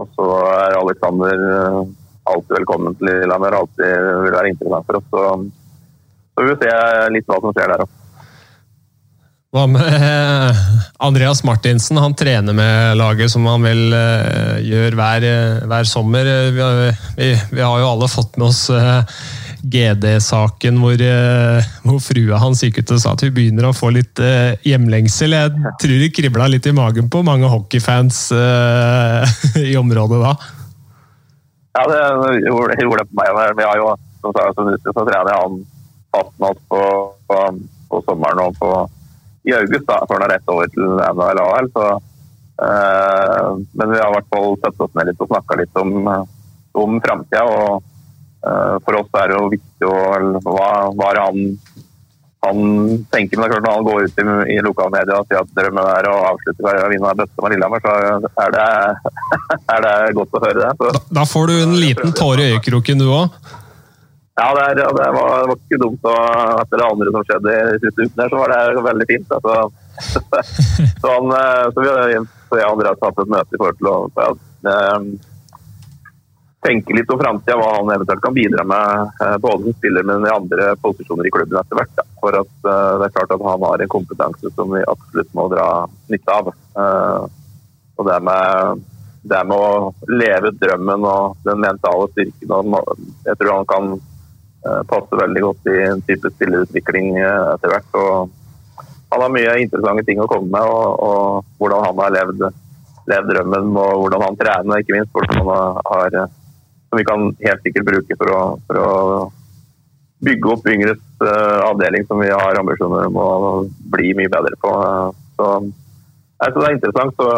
[0.00, 1.82] og så, er Alexander eh,
[2.34, 5.10] alltid velkommen til Lillehammer, alltid vil være interessant for oss.
[5.12, 5.26] Så,
[6.32, 8.00] så vi vil se litt hva som skjer der òg.
[9.54, 10.64] Hva med
[11.06, 12.00] Andreas Martinsen?
[12.02, 15.26] Han trener med laget som han vel gjøre gjør hver,
[15.70, 16.30] hver sommer.
[16.56, 16.64] Vi,
[17.20, 18.64] vi, vi, har jo alle fått med oss
[19.64, 23.90] GD-saken hvor, eh, hvor, frua hans gikk ut og sa at hun begynner å få
[23.94, 25.36] litt uh, hjemlengsel.
[25.36, 29.24] Jeg tror det kribla litt i magen på mange hockeyfans uh,
[29.72, 30.34] i området da.
[31.74, 32.02] Ja, det
[32.44, 33.30] gjorde, det på meg.
[33.56, 35.56] Vi har jo, som sagt, så trener han
[36.14, 36.82] fast med på,
[37.26, 37.40] på,
[37.90, 38.74] på, sommeren og på,
[39.48, 41.40] i august, da, før han er rett over til NHL.
[41.46, 41.88] AL, så,
[42.60, 45.98] uh, men vi har i hvert fall satt oss ned litt og snakka litt om,
[46.84, 47.82] om framtida.
[48.44, 49.96] Eh, for oss er det jo viktig å
[50.44, 51.40] hva, hva er han,
[52.44, 52.60] han
[53.14, 53.38] tenker.
[53.38, 55.90] Men det er klart når han går ut i, i lokalmedia og sier at drømmen
[55.94, 57.90] er å avslutte karrieren og vinne bøtta med Lillehammer, så
[58.44, 58.70] er det,
[59.76, 60.72] er det, godt å høre det.
[60.80, 60.94] Så.
[60.98, 63.38] Da, da får du en liten tåre i øyekroken du òg?
[64.34, 66.06] Ja, det, er, det, var, det, var, ikke dumt.
[66.10, 66.22] Og
[66.60, 69.36] etter det andre som skjedde i siste uken, så var det veldig fint.
[69.36, 69.52] Altså.
[71.00, 73.94] så, han, eh, så, vi, så jeg og Andreas hatt et møte i forhold til
[73.94, 74.32] å
[76.64, 79.12] tenke litt om framtida, hva han eventuelt kan bidra med.
[79.20, 82.02] Uh, både som spiller, men i andre posisjoner i klubben etter hvert.
[82.22, 85.46] For at uh, det er klart at han har en kompetanse som vi absolutt må
[85.52, 85.68] dra
[86.12, 86.50] nytte av.
[86.74, 87.28] Uh,
[87.94, 88.82] og det med
[89.24, 92.74] det med å leve drømmen og den mentale styrken.
[93.24, 93.94] Jeg tror han kan
[94.88, 97.98] passe veldig godt i en type spillerutvikling eh, etter hvert.
[98.00, 102.46] og Han har mye interessante ting å komme med, og, og hvordan han har levd,
[103.12, 105.12] levd, drømmen og hvordan han trener, ikke minst.
[105.14, 106.18] Hvordan han har,
[106.94, 108.92] som vi kan helt sikkert bruke for å, for å
[110.24, 113.28] bygge opp Yngres uh, avdeling, som vi har ambisjoner om å
[113.92, 114.72] bli mye bedre på.
[115.36, 115.50] Så,
[116.38, 117.28] så det er interessant, så,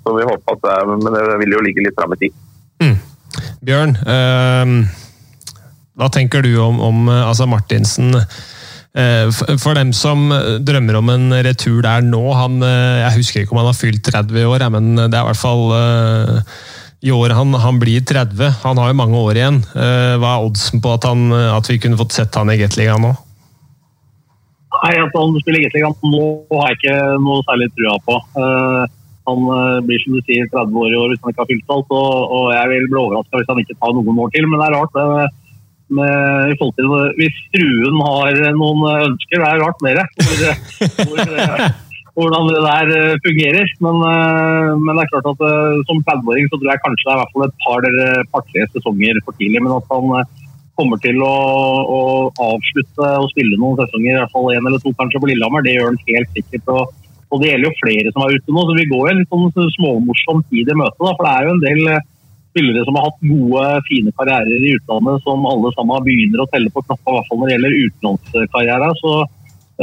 [0.00, 2.42] så vi håper at det, er, men det vil jo ligge litt fram i tid.
[2.80, 2.98] Mm.
[3.66, 4.98] Bjørn, uh
[6.00, 8.16] hva tenker du om, om eh, altså Martinsen?
[8.90, 9.28] Eh,
[9.60, 10.32] for dem som
[10.66, 14.02] drømmer om en retur der nå han, eh, Jeg husker ikke om han har fylt
[14.08, 15.66] 30 år, men det er i hvert fall
[17.00, 18.60] i år han, han blir 30.
[18.64, 19.58] Han har jo mange år igjen.
[19.72, 23.14] Hva er oddsen på at, han, at vi kunne fått sett han i Gateligaen nå?
[24.74, 28.18] Nei, At han spiller Gateligaen nå har jeg ikke noe særlig trua på.
[29.30, 29.48] Han
[29.86, 32.36] blir som du sier 30 år i år hvis han ikke har fylt alt, og,
[32.36, 34.48] og jeg vil bli overraska hvis han ikke tar noen år til.
[34.50, 35.00] Men det er rart.
[35.00, 35.30] det
[35.90, 40.44] med, i forhold til Hvis fruen har noen ønsker, det er rart mer hvor,
[41.08, 41.64] hvor,
[42.16, 43.72] hvordan det der eh, fungerer.
[43.84, 47.12] Men, eh, men, det er klart at eh, som 30-åring så tror jeg kanskje det
[47.12, 49.62] er i hvert fall et par-tre par, sesonger for tidlig.
[49.64, 50.30] Men at han
[50.78, 51.34] kommer til å,
[51.96, 52.00] å,
[52.54, 55.76] avslutte å spille noen sesonger, i hvert fall én eller to kanskje på Lillehammer, det
[55.76, 56.70] gjør han helt sikkert.
[56.72, 59.28] Og, og det gjelder jo flere som er ute nå, så vi går jo en
[59.28, 60.98] sånn småmorsom tid i møte.
[61.02, 62.00] Da, for det er jo en del
[62.50, 66.72] spillere som har hatt gode, fine karrierer i utlandet, som alle sammen begynner å telle
[66.74, 68.88] på knappa, i hvert fall når det gjelder utenlandskarriere.
[68.98, 69.12] Så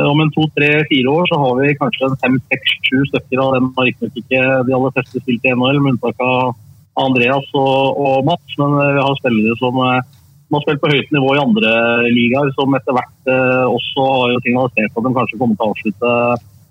[0.05, 3.55] om en to, tre, fire år så har vi kanskje fem, seks, sju stykker av
[3.55, 6.53] dem riktignok ikke de aller fleste spilt i NHL, med unntak av
[6.97, 8.57] Andreas og, og, Mats.
[8.59, 10.01] Men eh, vi har spillere som, eh,
[10.47, 11.73] som, har spilt på høyt nivå i andre
[12.13, 15.75] ligaer, som etter hvert eh, også har jo signalisert at de kanskje kommer til å
[15.75, 16.15] avslutte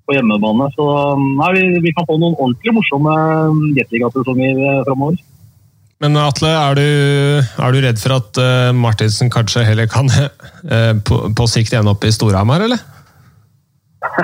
[0.07, 0.69] på hjemmebane.
[0.75, 0.89] Så
[1.23, 3.15] nei, vi, vi kan få noen ordentlig morsomme
[3.79, 5.23] jetligasesonger framover.
[6.05, 6.89] Men Atle, er du,
[7.41, 8.39] er du, redd for at
[8.77, 10.13] Martinsen kanskje heller kan
[11.09, 12.85] på, på, sikt ende opp i Storhamar, eller?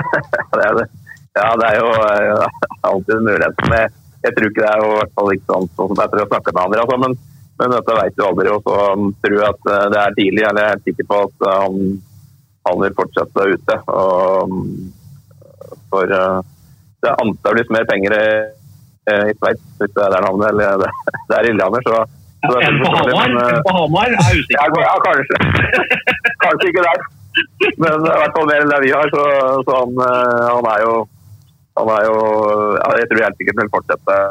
[0.55, 0.87] det er det.
[1.33, 2.47] Ja, det er jo uh,
[2.89, 3.61] alltid en mulighet.
[3.65, 3.93] Men jeg,
[4.25, 6.23] jeg, tror ikke det er jo, i hvert fall ikke sånn, sånn som jeg å
[6.23, 6.81] ha snakket med andre.
[6.85, 7.19] Altså, men,
[7.61, 8.55] men, dette vet du aldri.
[8.55, 10.47] Og så um, tror jeg at det er tidlig.
[10.47, 11.79] Eller jeg er helt sikker på at han,
[12.69, 13.79] han vil fortsette ute.
[13.93, 18.27] Og, um, for det er antakeligvis mer penger i
[19.11, 20.89] Eh, i Sveits, hvis det er der navnet, eller det,
[21.27, 21.81] det er Lillehammer.
[21.87, 21.95] Så,
[22.47, 24.77] enn en på Hamar, men, på Hamar er usikker.
[24.85, 25.35] Ja, kanskje.
[26.45, 27.03] kanskje ikke der.
[27.81, 29.11] Men i hvert fall mer enn det vi har.
[29.13, 29.25] Så,
[29.65, 30.95] så han, eh, han, er jo,
[31.79, 32.15] han er jo
[32.99, 34.21] Jeg tror helt sikkert vil fortsette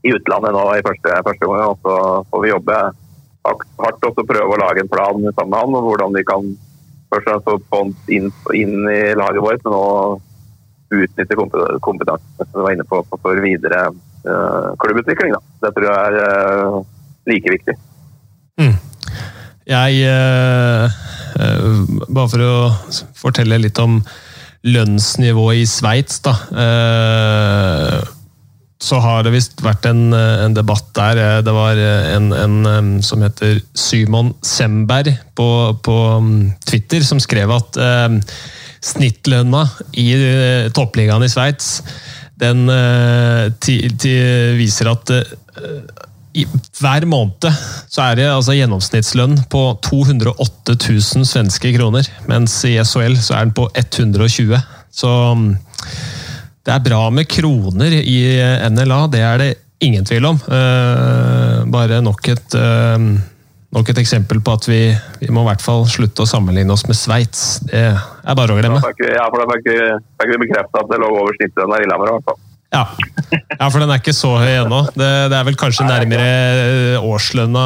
[0.00, 1.74] i utlandet nå i første, første gang.
[1.74, 2.00] Og så
[2.32, 2.80] får vi jobbe
[3.50, 6.50] hardt og prøve å lage en plan sammen med han og hvordan vi kan
[7.10, 10.20] først og fremst få inn, inn i laget vårt, men òg
[10.90, 15.34] utnytte kompetansen som du var inne på, for videre uh, klubbutvikling.
[15.36, 15.40] Da.
[15.64, 16.80] Det tror jeg er uh,
[17.30, 17.76] like viktig.
[18.60, 18.76] Mm.
[19.70, 21.00] Jeg uh,
[22.08, 22.54] Bare for å
[23.18, 24.00] fortelle litt om
[24.66, 26.34] lønnsnivået i Sveits, da.
[28.80, 31.40] så har det visst vært en, en, debatt der.
[31.46, 35.48] Det var en, en som heter Symon Semberg på,
[35.80, 37.80] på um, Twitter, som skrev at
[38.80, 39.64] snittlønna
[40.00, 41.80] i eh, toppligaen i Sveits,
[42.40, 43.50] den eh,
[44.56, 45.26] viser at eh,
[46.32, 46.44] i,
[46.78, 47.46] hver måned
[47.90, 52.06] så er det altså gjennomsnittslønn på 208 000 svenske kroner.
[52.30, 54.54] Mens i SHL så er den på 120.
[54.90, 55.48] Så mm,
[56.66, 58.20] det er bra med kroner i
[58.70, 60.38] NLA, det er det ingen tvil om.
[61.72, 62.56] bare nok et
[63.70, 64.80] nok et eksempel på at vi,
[65.20, 67.60] vi, må i hvert fall slutte å sammenligne oss med Sveits.
[67.70, 68.82] Det er bare å glemme.
[68.82, 72.10] Ja, for da fikk vi bekrefta at det lå over snittet i Lillehammer.
[72.10, 72.40] i hvert fall.
[72.70, 72.84] Ja.
[73.58, 74.84] ja, for den er ikke så høy ennå.
[74.94, 77.64] Det, det, er vel kanskje nærmere årslønna,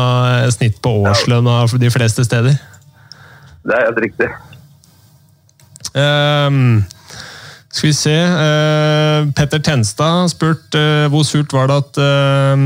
[0.55, 2.57] snitt på årslønna de fleste steder.
[3.65, 4.31] Det er helt riktig.
[5.95, 6.81] Um,
[7.69, 12.65] skal vi se uh, Petter Tenstad har spurt uh, hvor surt var det at uh,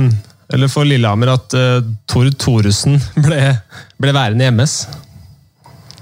[0.49, 1.53] eller for Lillehammer at
[2.09, 2.97] Tord Thoresen
[3.27, 3.41] ble,
[4.01, 4.81] ble værende i MS?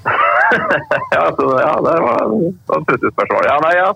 [1.16, 3.49] ja, så, ja, det var, et pussig spørsmål.
[3.49, 3.88] Ja, nei, ja.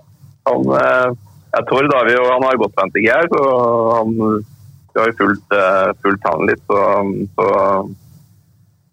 [0.50, 1.20] Han,
[1.50, 3.42] ja, Tord har vi jo, han har på NTG her, så
[3.96, 4.14] han,
[4.96, 6.62] har jo fulgt, uh, fulgt han litt.
[6.70, 6.78] Så,
[7.36, 7.46] så,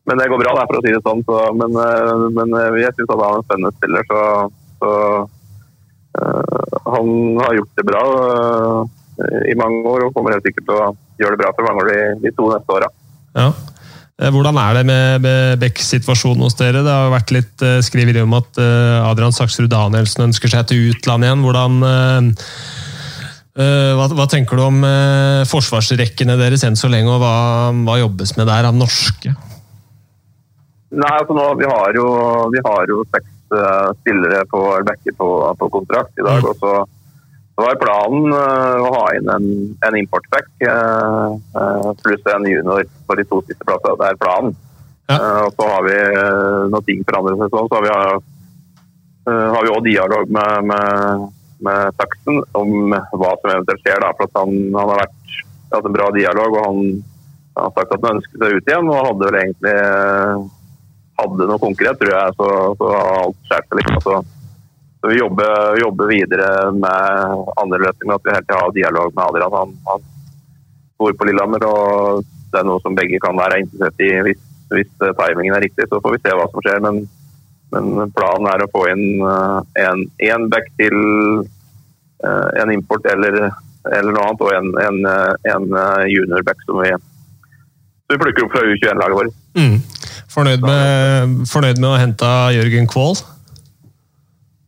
[0.08, 1.24] men det går bra, der, for å si det sånn.
[1.28, 1.80] Så, men,
[2.38, 4.22] men, jeg syns han er en spennende spiller, så,
[4.88, 5.24] uh,
[6.88, 7.10] han
[7.44, 8.04] har gjort det bra
[9.46, 10.88] i mange år og kommer helt sikkert til å
[11.20, 12.90] gjøre det bra for mange år de, de to neste åra.
[13.38, 13.52] Ja.
[14.18, 15.26] Hvordan er det med,
[15.62, 16.82] Beck-situasjonen hos dere?
[16.82, 21.30] Det har vært litt uh, skriveri om at Adrian Saksrud Danielsen ønsker seg til utlandet
[21.30, 21.44] igjen.
[21.46, 21.76] Hvordan
[23.58, 27.38] Eh, hva, hva, tenker du om eh, forsvarsrekkene deres enn så lenge, og hva,
[27.88, 29.34] hva jobbes med der av norske?
[30.94, 32.06] Nei, altså nå, Vi har jo,
[32.54, 36.46] vi har jo seks uh, spillere på backer på, på, kontrakt i dag.
[36.46, 36.52] Mm.
[36.52, 36.76] og så,
[37.58, 39.48] så var planen uh, å ha inn en,
[39.88, 43.98] en importback uh, pluss en junior på de to siste plassene.
[43.98, 44.58] Det er planen.
[45.08, 45.18] Ja.
[45.48, 45.94] og så har vi
[46.68, 47.92] noe ting forandrer seg sånn, Så har vi
[49.56, 51.22] har vi også dialog med, med
[51.64, 54.02] med Saksen om hva som eventuelt skjer.
[54.04, 55.36] Da, for han, han, har vært,
[55.74, 56.82] hatt en bra dialog og han,
[57.58, 58.92] han, har sagt at han ønsket seg ut igjen.
[58.92, 59.76] og hadde vel egentlig
[61.18, 63.94] hadde noe konkret, tror jeg, så, så alt skjer seg litt.
[63.98, 64.20] Altså.
[64.98, 68.16] Så vi jobber, videre med andre løsninger.
[68.16, 69.58] At vi helt til har dialog med Adrian.
[69.60, 70.08] Han, han
[70.98, 74.10] bor på Lillehammer, og det er noe som begge kan være interessert i.
[74.26, 74.42] Hvis,
[74.74, 76.82] hvis timingen er riktig, så får vi se hva som skjer.
[76.88, 77.06] Men
[77.76, 80.98] men planen er å få inn én en back til
[82.24, 83.40] eh, en import eller,
[83.92, 85.68] eller noe annet, og en, en, eh, en
[86.08, 86.94] juniorback som vi,
[88.08, 89.40] vi plukker opp fra U21-laget vårt.
[89.60, 89.80] Mm.
[90.32, 93.20] Fornøyd, med, fornøyd med å hente Jørgen Kvål?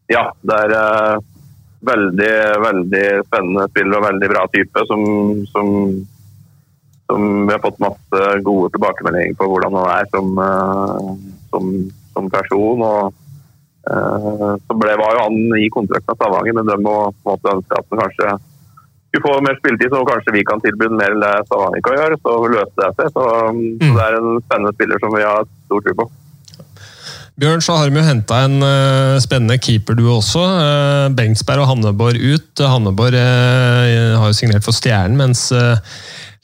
[0.09, 1.27] Ja, det er uh,
[1.85, 2.33] veldig,
[2.65, 5.03] veldig spennende spiller og veldig bra type som,
[5.53, 5.69] som,
[7.05, 11.13] som, vi har fått masse gode tilbakemeldinger på hvordan han er som, uh,
[11.53, 11.71] som
[12.19, 12.83] som person.
[12.83, 13.13] og
[13.89, 16.95] uh, så ble, var jo han i kontrakten av Stavanger, men de må
[17.27, 18.37] måtte ønske at han kanskje
[19.09, 22.21] skulle få mer spilletid, så kanskje vi kan tilby mer enn det Stavanger kan gjøre.
[22.25, 23.13] Så løste det seg.
[23.15, 23.69] Så, mm.
[23.81, 26.09] så, det er en spennende spiller som vi har stor tro på.
[27.39, 30.41] Bjørn, så har vi jo henta en uh, spennende keeper du også.
[30.43, 32.51] Uh, Bengtsberg og Hanneborg ut.
[32.59, 35.45] Hanneborg uh, har jo signert for Stjernen, mens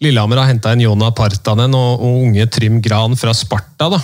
[0.03, 3.89] Lillehammer har henta en Jona Partanen og, og, unge Trym Gran fra Sparta.
[3.91, 3.99] Da.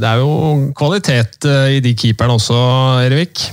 [0.00, 0.32] Det er jo
[0.76, 2.56] kvalitet i de keeperne også,
[3.04, 3.46] Erevik?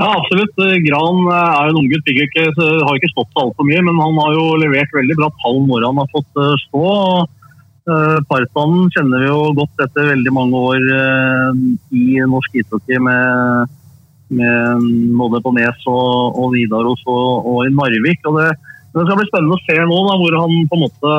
[0.00, 0.58] Ja, absolutt.
[0.86, 2.10] Gran er en unggutt.
[2.10, 5.86] Har ikke stått seg altfor mye, men han har jo levert veldig bra tall når
[5.86, 6.56] han har fått stå.
[6.66, 7.39] stå.
[8.30, 10.82] Partanen kjenner vi jo godt etter veldig mange år
[11.96, 13.70] i norsk ishockey med,
[14.36, 14.84] med
[15.18, 18.20] både på Nes og, og Nidaros og, og, i Narvik.
[18.28, 18.50] og det
[18.90, 21.10] det skal bli spennende å se nå da, hvor han på en måte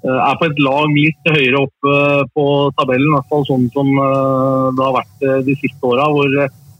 [0.00, 1.96] eh, er på et lag litt høyere oppe
[2.32, 2.46] på
[2.78, 6.08] tabellen, i hvert fall sånn som eh, det har vært eh, de siste åra.
[6.14, 6.38] Hvor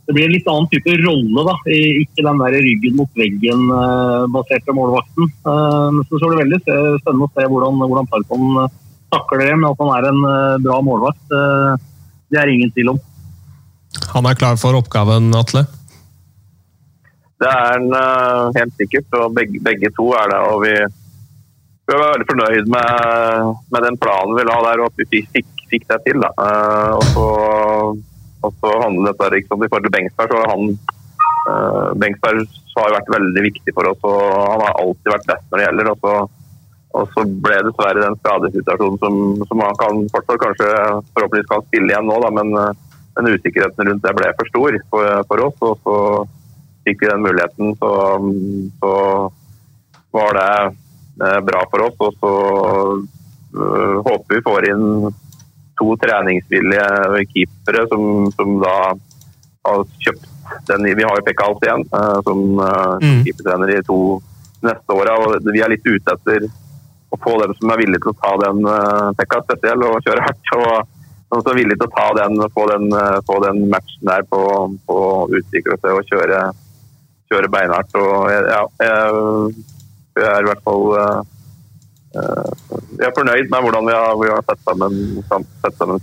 [0.09, 1.43] det blir en litt annen type rolle.
[1.45, 5.29] da, Ikke den der ryggen mot veggen-baserte målvakten.
[5.45, 8.57] Så det blir veldig spennende å se hvordan, hvordan Parkon
[9.13, 11.37] takler det, men at han er en bra målvakt,
[12.33, 13.03] det er ingen tvil om.
[14.15, 15.67] Han er klar for oppgaven, Atle?
[17.39, 20.41] Det er han helt sikkert, og begge, begge, to er det.
[20.49, 20.75] og vi,
[21.85, 25.67] vi er veldig fornøyd med, med, den planen vi la der, og at vi fikk,
[25.69, 26.25] fikk det til.
[26.25, 26.33] Da.
[26.97, 27.27] Og, så,
[28.45, 30.65] og så handler dette liksom, I forhold til Bengtsberg, så har han
[31.49, 32.43] uh, Bengsberg
[32.79, 34.03] har vært veldig viktig for oss.
[34.07, 34.19] og
[34.53, 35.91] Han har alltid vært best når det gjelder.
[35.93, 36.13] og så,
[36.99, 39.17] og så ble dessverre den skadesituasjonen som,
[39.51, 40.69] som han kan fortsatt kanskje
[41.15, 42.55] forhåpentligvis kan spille igjen nå, da, men,
[43.19, 45.59] men usikkerheten rundt det ble for stor for, for oss.
[45.69, 45.97] og så
[46.89, 47.93] fikk vi den muligheten, så,
[48.81, 48.93] så
[50.17, 50.53] var det
[51.27, 51.99] eh, bra for oss.
[52.07, 52.35] Og så
[53.59, 54.87] uh, håper vi får inn
[55.79, 58.03] to treningsvillige keepere som,
[58.35, 58.75] som da
[59.69, 60.27] har kjøpt
[60.69, 60.89] den.
[60.97, 63.23] Vi har jo Pekka Alt igjen uh, som uh, mm.
[63.27, 63.99] keepertrener i to
[64.65, 65.17] neste åra.
[65.47, 66.49] Vi er litt ute etter
[67.09, 70.25] å få dem som er villige til å ta den uh, Pekka spesielt og kjøre
[70.27, 70.55] hardt.
[70.59, 72.87] og som er villige til å ta den, få den,
[73.29, 74.39] få den matchen der på,
[74.89, 75.01] på
[75.37, 76.39] utvikle seg og kjøre
[77.29, 77.99] kjøre beinhardt.
[78.01, 79.59] Og ja, jeg,
[80.17, 80.87] jeg er i hvert fall
[82.99, 84.99] jeg er fornøyd med hvordan vi har, vi har sett sammen,
[85.29, 86.03] sammen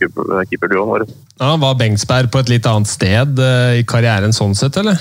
[0.49, 1.05] keeperduoen vår.
[1.39, 4.99] Ja, var Bengsberg på et litt annet sted uh, i karrieren sånn sett, eller?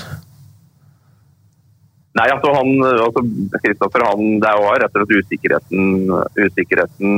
[2.15, 3.23] Nei, altså han, altså
[3.59, 7.15] Kristoffer, han, det var rett og slett usikkerheten, usikkerheten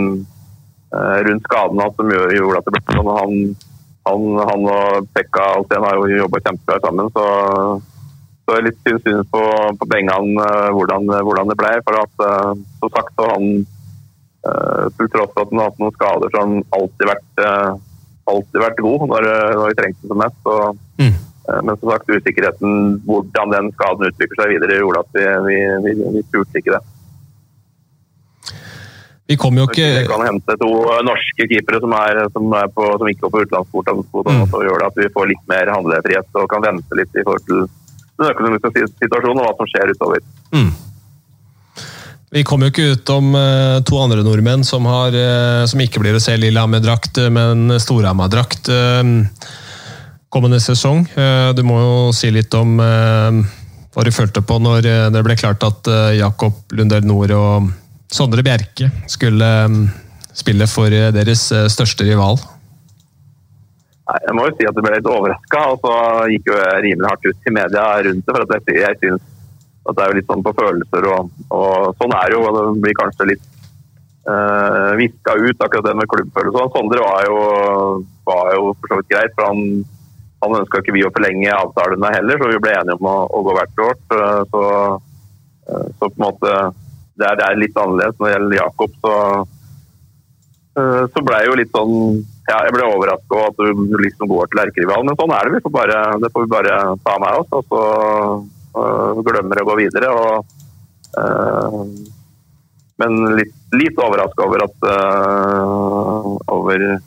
[0.94, 3.12] uh, rundt skaden hans som gjorde at det ble sånn.
[3.20, 3.36] Han,
[4.10, 7.30] han, han og Pekka Alsten har jo jobba kjempebra sammen, så
[8.48, 9.42] så jeg litt synd på,
[9.76, 10.30] på Bengan
[10.72, 11.72] hvordan, hvordan, det ble.
[11.84, 12.22] For at,
[12.80, 13.66] som sagt, så han
[14.98, 17.46] til tross for at han har hatt noen skader, så har han alltid vært,
[18.34, 19.30] alltid vært god når,
[19.60, 20.52] når vi trengte det som mest.
[20.52, 21.16] Og, mm.
[21.64, 22.72] Men som sagt, usikkerheten
[23.08, 26.84] hvordan den skaden utvikler seg videre, gjorde at vi, vi, vi, vi turte ikke det.
[29.28, 30.70] Vi kommer jo ikke Vi kan hente to
[31.04, 33.96] norske keepere som, er, som, er på, som ikke går på utenlandskvota,
[34.38, 34.46] Mm.
[34.52, 37.44] så gjør det at vi får litt mer handlefrihet og kan vente litt i forhold
[37.48, 37.64] til
[38.18, 40.24] den økonomiske situasjonen og hva som skjer utover.
[40.56, 40.70] mm.
[42.28, 46.18] Vi kommer jo ikke utom eh, to andre nordmenn som, har, eh, som ikke blir
[46.18, 48.68] å se Lillehammer-drakt, eh, men Storhamar-drakt
[50.28, 51.06] kommende sesong.
[51.56, 54.84] Du må jo si litt om hva du følte på når
[55.16, 57.70] det ble klart at Jakob Lundell Nord og
[58.12, 59.48] Sondre Bjerke skulle
[60.36, 62.36] spille for deres største rival.
[64.28, 65.96] Jeg må jo si at jeg ble litt overraska, og så
[66.36, 68.36] gikk jo rimelig hardt ut i media rundt det.
[68.36, 69.26] For at jeg synes
[69.88, 72.54] at det er jo litt sånn på følelser, og, og sånn er det jo.
[72.56, 73.46] Det blir kanskje litt
[74.30, 76.66] uh, viska ut, akkurat det med klubbfølelse.
[76.76, 77.38] Sondre var jo,
[78.28, 79.86] var jo for så vidt greit, for han,
[80.44, 83.44] han ønska ikke vi å forlenge avtalene heller, så vi ble enige om å, å
[83.48, 84.08] gå hvert vårt.
[84.12, 84.66] Uh, så,
[85.72, 86.58] uh, så på en måte
[87.18, 89.00] det er, det er litt annerledes når det gjelder Jakob.
[89.02, 89.14] så
[90.78, 91.94] Eh, så ble jeg jo litt sånn
[92.48, 95.58] ja, Jeg ble overraska over at du liksom går til erkerivalen, men sånn er det.
[95.58, 97.50] Vi får bare, det får vi bare ta med oss.
[97.58, 97.82] Og så
[99.28, 100.12] glemmer å gå videre.
[100.14, 100.58] Og,
[101.22, 101.84] øh,
[102.98, 107.00] men litt, litt overraska over at øh, over øh,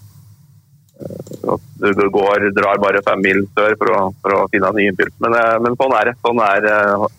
[1.54, 1.66] at
[1.96, 5.14] du går, drar bare fem mil sør for å, for å finne en ny impuls.
[5.24, 6.18] Men, men sånn er det.
[6.26, 6.68] Sånn er,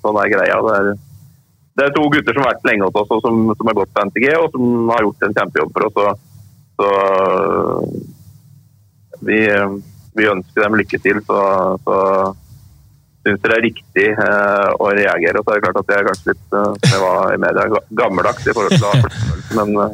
[0.03, 0.59] sånn er greia.
[0.67, 0.91] Det er,
[1.79, 3.93] det er to gutter som har vært lenge hos oss, og som, som har gått
[3.95, 5.97] på NTG, og som har gjort en kjempejobb for oss.
[6.03, 6.11] Og,
[6.81, 6.89] så
[9.21, 9.39] vi,
[10.17, 11.21] vi, ønsker dem lykke til.
[11.27, 11.39] Så,
[11.85, 11.97] så
[13.25, 15.39] syns det er riktig eh, å reagere.
[15.39, 17.83] Og så er det klart at jeg er kanskje litt eh, jeg var i media,
[17.99, 18.95] gammeldags i forhold til å
[19.59, 19.93] men, eh,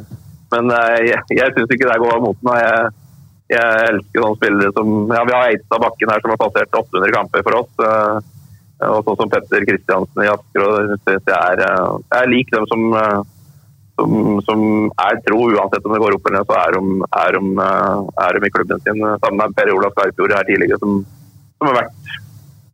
[0.54, 0.72] men
[1.04, 2.64] jeg, jeg syns ikke det går mot meg.
[2.64, 2.96] Jeg,
[3.52, 7.16] jeg elsker sånne spillere som ja, Vi har Eidstad Bakken her som har passert 800
[7.16, 7.72] kamper for oss.
[8.88, 10.64] og sånn som Petter Kristiansen i Asker.
[10.64, 13.26] og Jeg, synes jeg, er, liker dem som
[13.98, 14.12] som,
[14.46, 14.60] som
[15.02, 16.82] er tro, uansett om det går opp eller ned, så er de,
[17.18, 17.38] er
[18.28, 19.00] er de i klubben sin.
[19.02, 21.00] Sammen med Per Olav Skarfjord her tidligere, som,
[21.58, 22.20] som har vært,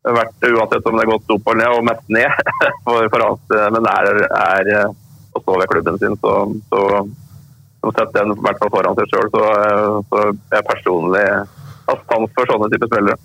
[0.03, 2.53] vært, uansett om det har gått opp eller ned, og mest ned,
[2.85, 4.95] for, for alt, men er, er eh,
[5.33, 6.17] å stå ved klubben sin.
[6.21, 6.33] Så,
[6.69, 6.81] så,
[7.83, 9.29] så setter den i hvert fall foran seg sjøl.
[9.33, 10.25] Så, eh, så
[10.57, 11.27] jeg personlig
[11.83, 13.19] har stans for sånne typer spillere.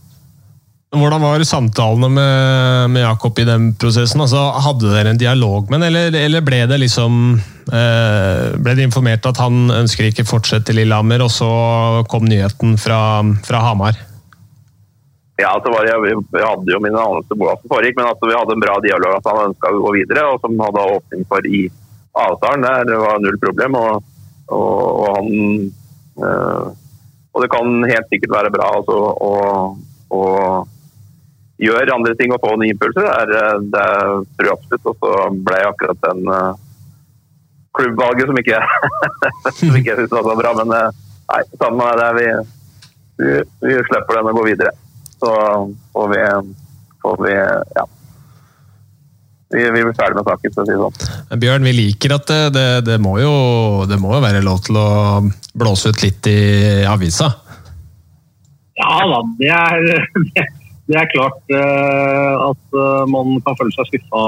[0.88, 4.22] Hvordan var samtalene med, med Jakob i den prosessen?
[4.24, 8.86] Altså, hadde dere en dialog med ham, eller, eller ble det liksom eh, Ble det
[8.88, 11.50] informert at han ønsker ikke fortsette til Lillehammer, og så
[12.08, 14.00] kom nyheten fra, fra Hamar?
[15.40, 18.26] Ja, så var det, Vi hadde jo min anelser om hva som foregikk, men altså,
[18.26, 21.20] vi hadde en bra dialog at han ønska å gå videre, og som hadde åpning
[21.30, 21.60] for i
[22.18, 22.64] avtalen.
[22.66, 22.88] Der.
[22.88, 23.76] Det var null problem.
[23.78, 24.08] Og,
[24.56, 25.28] og, og han
[26.26, 26.64] øh,
[27.36, 28.96] Og det kan helt sikkert være bra altså,
[29.28, 29.30] å,
[30.10, 30.24] å
[31.62, 33.06] gjøre andre ting og få nye impulser.
[33.30, 33.86] Det, er, det
[34.40, 34.90] tror jeg absolutt.
[34.90, 35.14] Og så
[35.46, 36.50] ble jeg akkurat den øh,
[37.78, 38.58] klubbvalget som ikke
[39.62, 40.52] som ikke jeg syntes var så bra.
[40.64, 42.10] Men nei, sammen med det.
[42.18, 42.28] Vi,
[43.22, 44.74] vi, vi slipper den og går videre
[45.20, 45.32] så
[45.92, 46.24] får vi,
[47.02, 47.34] får vi
[47.78, 47.86] ja.
[49.50, 51.40] Vi, vi blir ferdig med saken, for å si det sånn.
[51.40, 53.32] Bjørn, vi liker at det, det, det, må jo,
[53.88, 54.88] det må jo være lov til å
[55.56, 56.40] blåse ut litt i
[56.84, 57.30] avisa?
[58.78, 60.04] Ja da, det er,
[60.90, 64.20] det, er klart eh, at eh, man kan føle seg skuffa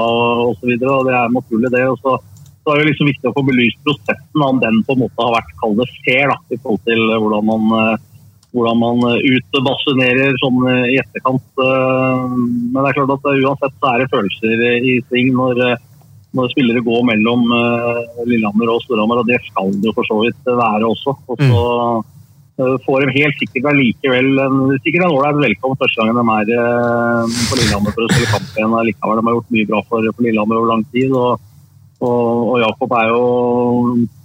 [0.47, 1.85] og det er naturlig det.
[1.93, 2.17] Og så,
[2.65, 5.37] så er det liksom viktig å få belyst prosessen, om den på en måte har
[5.37, 8.07] vært kall det fair da, i forhold til hvordan man eh,
[8.51, 10.59] hvordan man utbasunerer sånn
[10.91, 11.43] i etterkant.
[11.57, 15.61] Men det er klart at uansett så er det følelser i sving når,
[16.35, 17.45] når spillere går mellom
[18.27, 21.15] Lillehammer og Storhamar, og det skal det jo for så vidt være også.
[21.31, 21.61] Og så
[22.85, 24.27] får de helt sikkert allikevel
[24.83, 28.75] sikkert en ålreit velkommen første gangen de er på Lillehammer for å spille kamp igjen.
[28.89, 29.21] Likevel.
[29.21, 31.15] De har gjort mye bra for, for Lillehammer over lang tid.
[31.15, 31.47] og,
[32.01, 33.23] og, og Jakob jo,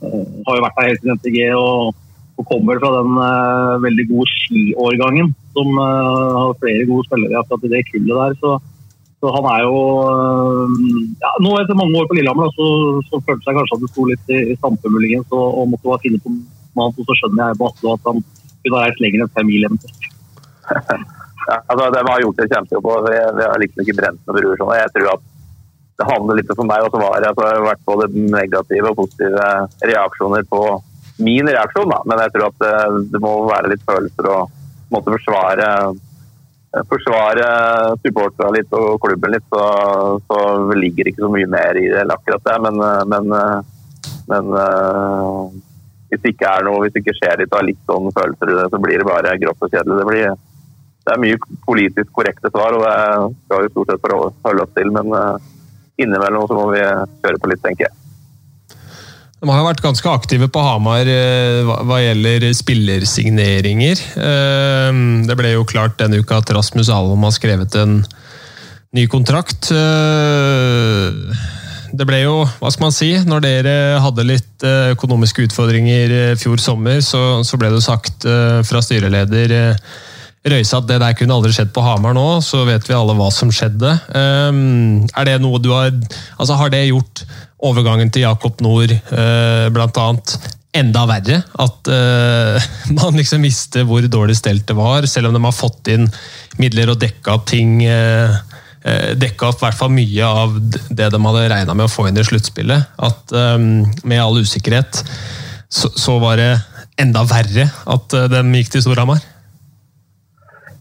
[0.02, 1.38] har jo vært der helt siden NTG.
[1.60, 2.02] og
[2.36, 7.64] og kommer fra den uh, veldig gode skiårgangen, som uh, har flere gode spillere akkurat
[7.64, 8.34] i det kullet der.
[8.42, 8.50] Så,
[9.22, 10.74] så han er jo uh,
[11.22, 12.66] ja, Nå etter mange år på Lillehammer så,
[13.08, 15.88] så følte jeg kanskje at det sto litt i, i stampe muligens og, og måtte
[15.88, 17.06] bare finne på noe annet.
[17.08, 19.70] Så skjønner jeg på at han kunne ha reist lenger enn fem mil ja,
[21.70, 24.58] altså, de har gjort en kjempejobb, og vi, jeg, har liksom ikke brent noen bruer.
[24.60, 24.74] Sånn.
[24.76, 25.24] Jeg tror at
[25.96, 28.98] det handler litt for meg, og så var det, altså, har vært både negative og
[28.98, 29.46] positive
[29.88, 30.60] reaksjoner på
[31.22, 32.02] min reaksjon, da.
[32.08, 32.74] Men jeg tror at det,
[33.14, 34.52] det må være litt følelser og
[34.92, 35.70] måtte forsvare
[36.84, 37.46] forsvare
[38.04, 39.62] supporterne litt og klubben litt, så,
[40.28, 40.40] så
[40.76, 42.56] ligger ikke så mye mer i det enn akkurat det.
[42.66, 43.30] Men, men,
[44.28, 44.50] men
[46.10, 48.68] hvis det ikke er noe, hvis det ikke skjer litt, litt sånn følelser i det,
[48.72, 50.00] så blir det bare grått og kjedelig.
[50.02, 50.34] Det, blir,
[51.06, 52.96] det er mye politisk korrekte svar, og det
[53.46, 54.92] skal vi stort sett holde oss til.
[54.98, 55.14] Men
[55.96, 58.05] innimellom så må vi kjøre på litt, tenker jeg.
[59.36, 61.08] De har jo vært ganske aktive på Hamar
[61.68, 64.00] hva gjelder spillersigneringer.
[65.28, 67.98] Det ble jo klart denne uka at Rasmus Alvom har skrevet en
[68.96, 69.68] ny kontrakt
[71.96, 76.34] det ble jo, hva skal man si, når dere hadde litt eh, økonomiske utfordringer eh,
[76.40, 79.56] fjor sommer, så, ble det sagt eh, fra styreleder
[80.46, 83.32] Røise at det der kunne aldri skjedd på Hamar nå, så vet vi alle hva
[83.34, 83.96] som skjedde.
[84.14, 87.24] Er det noe du har altså Har det gjort
[87.64, 90.36] overgangen til Jakob Nord uh, blant annet
[90.76, 91.40] enda verre?
[91.62, 95.92] At uh, man liksom visste hvor dårlig stelt det var, selv om de har fått
[95.94, 96.10] inn
[96.60, 98.36] midler og dekka ting uh,
[98.86, 102.18] Eh, dekka opp hvert fall mye av det de hadde regna med å få inn
[102.20, 102.92] i sluttspillet.
[103.02, 105.00] At um, med all usikkerhet
[105.66, 106.52] så, så, var det
[107.02, 109.24] enda verre at uh, de gikk til Storhamar?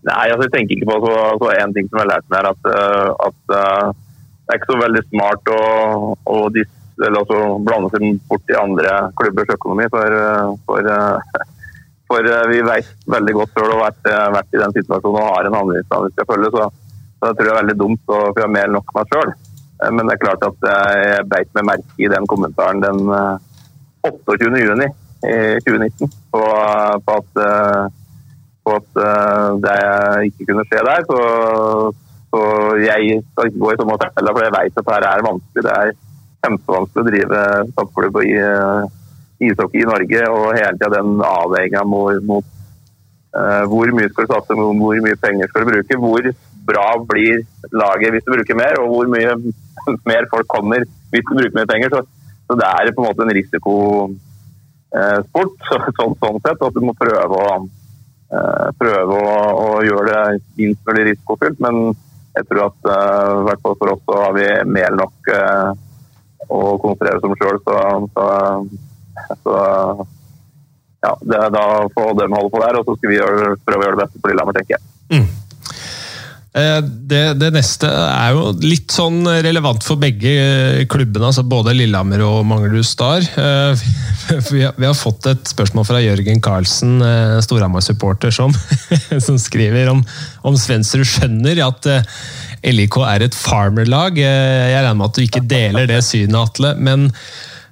[0.05, 2.43] Nei, altså, jeg tenker ikke på så, så en ting som jeg har lært meg,
[2.43, 2.67] er at,
[3.25, 4.03] at
[4.45, 5.59] det er ikke så veldig smart å,
[6.13, 6.71] å dis,
[7.01, 9.89] altså, blande seg bort i andre klubbers økonomi.
[9.93, 10.17] For,
[10.69, 10.89] for,
[12.09, 15.49] for vi vet veldig godt selv å har vært, vært, i den situasjonen og har
[15.49, 16.53] en handlingsplan vi skal følge.
[16.53, 16.69] så
[17.25, 19.31] så jeg tror det er veldig dumt å programmere nok meg sjøl.
[19.81, 23.01] Eh, men det er klart at jeg beit meg merke i den kommentaren den
[24.05, 24.35] 28.
[24.45, 24.87] Eh, juni
[25.25, 26.41] i 2019 på,
[27.07, 27.85] på, at, eh,
[28.61, 28.99] på, at,
[29.63, 29.77] det
[30.29, 31.07] ikke kunne skje der.
[31.09, 31.21] Så,
[32.35, 32.41] så
[32.81, 35.63] jeg skal ikke gå i samme fella, for jeg vet at dette er vanskelig.
[35.63, 35.91] Det er
[36.43, 37.39] kjempevanskelig å drive
[37.77, 38.33] toppklubb i
[39.45, 42.45] ishockey i Norge og hele tida den avveininga mot,
[43.35, 45.93] uh, hvor mye skal du satse, hvor mye penger skal du bruke.
[46.03, 46.23] Hvor
[46.65, 47.35] bra blir
[47.75, 49.31] laget hvis du bruker mer, og hvor mye
[50.11, 50.81] mer folk kommer
[51.13, 51.89] hvis du bruker mer penger.
[51.93, 51.99] Så,
[52.49, 56.59] så det er på en måte en risikosport så, sånn, sånn, sett.
[56.59, 57.41] At du må prøve å,
[58.79, 59.23] prøve å,
[59.61, 60.23] å gjøre det
[60.59, 61.57] minst mulig risikofylt.
[61.63, 61.75] Men
[62.35, 65.69] jeg tror at uh, hvert fall for oss så har vi mer nok uh,
[66.49, 67.61] å konsentrere oss om sjøl.
[67.63, 67.77] Så,
[68.15, 68.25] så,
[69.45, 69.55] så,
[71.05, 71.65] ja, det, da
[71.95, 74.21] får de holde på der, og så skal vi gjøre, prøve å gjøre det beste
[74.21, 74.85] for Lillehammer, tenker jeg.
[75.13, 75.44] Mm.
[76.55, 81.73] Eh, det, det, neste er jo litt sånn relevant for begge eh, klubbene, altså både
[81.75, 83.25] Lillehammer og Manglerud Star.
[83.25, 83.83] Eh,
[84.55, 87.01] vi har fått et spørsmål fra Jørgen Karlsen,
[87.43, 88.55] Storhamar-supporter, som,
[89.27, 90.05] som, skriver om,
[90.47, 91.91] om Svensrud skjønner at
[92.65, 94.23] LIK er et farmerlag.
[94.23, 96.71] Jeg regner med at du ikke deler det synet, Atle.
[96.79, 97.09] Men,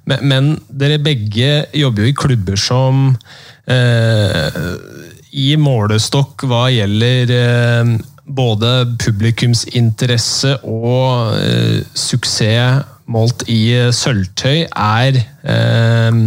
[0.09, 3.13] men, men dere begge jobber jo i klubber som
[3.63, 4.63] eh,
[5.33, 7.93] i målestokk hva gjelder eh,
[8.23, 8.71] både
[9.03, 16.21] publikumsinteresse og eh, suksess målt i eh, sølvtøy er eh,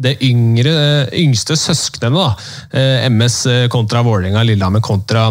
[0.00, 0.72] det yngre,
[1.16, 2.50] yngste søsknene, da.
[2.72, 5.28] Eh, MS kontra Vålerenga, Lillehammer kontra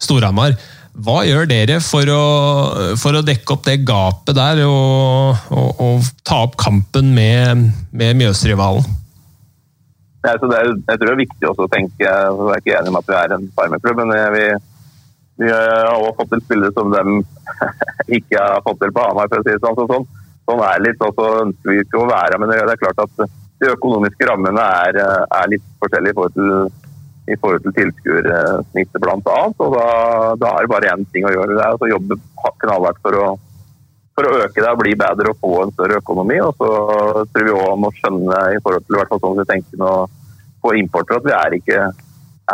[0.00, 0.56] Storhamar.
[0.98, 2.22] Hva gjør dere for å,
[2.98, 8.18] for å, dekke opp det gapet der, og, og, og ta opp kampen med, med
[8.18, 8.96] Mjøsrivalen?
[10.26, 13.14] Ja, jeg tror det er viktig å tenke Jeg er ikke enig med at vi
[13.20, 14.48] er en farmerklubb, men vi,
[15.38, 17.18] vi har også fått til spillere som de
[18.18, 19.28] ikke har fått til på Hamar.
[19.30, 19.76] for å si det sånn.
[19.78, 20.06] Så sånn,
[20.48, 23.28] sånn er litt, og så ønsker vi ikke å være Men det er klart at
[23.58, 26.50] de økonomiske rammene er, er litt forskjellige i forhold til,
[27.28, 29.38] i forhold til tilskuersnittet bl.a.
[29.50, 29.86] Og da,
[30.42, 31.58] da, er det bare én ting å gjøre.
[31.58, 32.18] Det er å jobbe
[32.64, 33.26] knallhardt for å,
[34.18, 36.38] for å øke det og bli bedre og få en større økonomi.
[36.42, 36.70] Og så
[37.30, 39.94] tror vi òg må skjønne, i forhold til i hvert fall sånn vi tenker nå
[40.62, 41.82] på importer, at vi er ikke,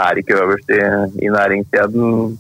[0.05, 0.83] er ikke øverst i,
[1.25, 2.35] i næringskjeden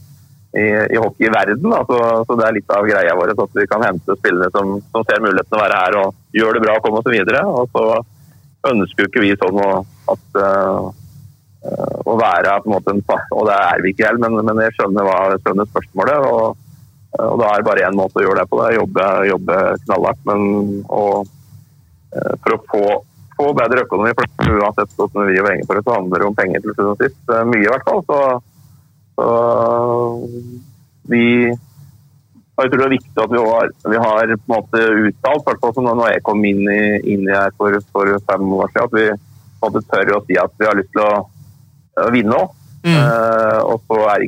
[0.54, 1.72] i, i hockey i verden.
[1.88, 5.06] Så, så, det er litt av greia vår at vi kan hente spillere som, som
[5.08, 7.42] ser muligheten å være her og gjør det bra og komme oss videre.
[7.46, 7.86] Og så
[8.70, 10.92] ønsker jo ikke vi sånn at uh,
[12.04, 13.02] å være på en måte en
[13.34, 16.28] Og det er vi ikke helt, men, men jeg skjønner, hva, skjønner spørsmålet.
[16.30, 16.62] Og,
[17.24, 18.62] og da er det bare én måte å gjøre det på.
[18.62, 20.32] det Jobbe, jobbe knallhardt.
[22.14, 22.82] Uh, for å få,
[23.34, 26.62] få bedre økonomi, for uansett hvordan vi penger for det, så handler det om penger
[26.62, 27.22] til slutt og sist.
[27.50, 28.04] Mye i hvert fall.
[28.06, 28.20] så
[29.14, 29.28] så
[31.10, 31.26] vi
[32.54, 35.62] jeg tror det er viktig at vi har, vi har på en måte uttalt, hvert
[35.62, 36.82] fall som når jeg kom inn i,
[37.14, 39.06] inn i her for, for, fem år siden, at vi
[39.58, 41.24] på en måte tør å si at vi har lyst til å,
[42.04, 42.52] å vinne òg.
[42.84, 42.98] Mm.
[43.00, 44.20] Uh, og så er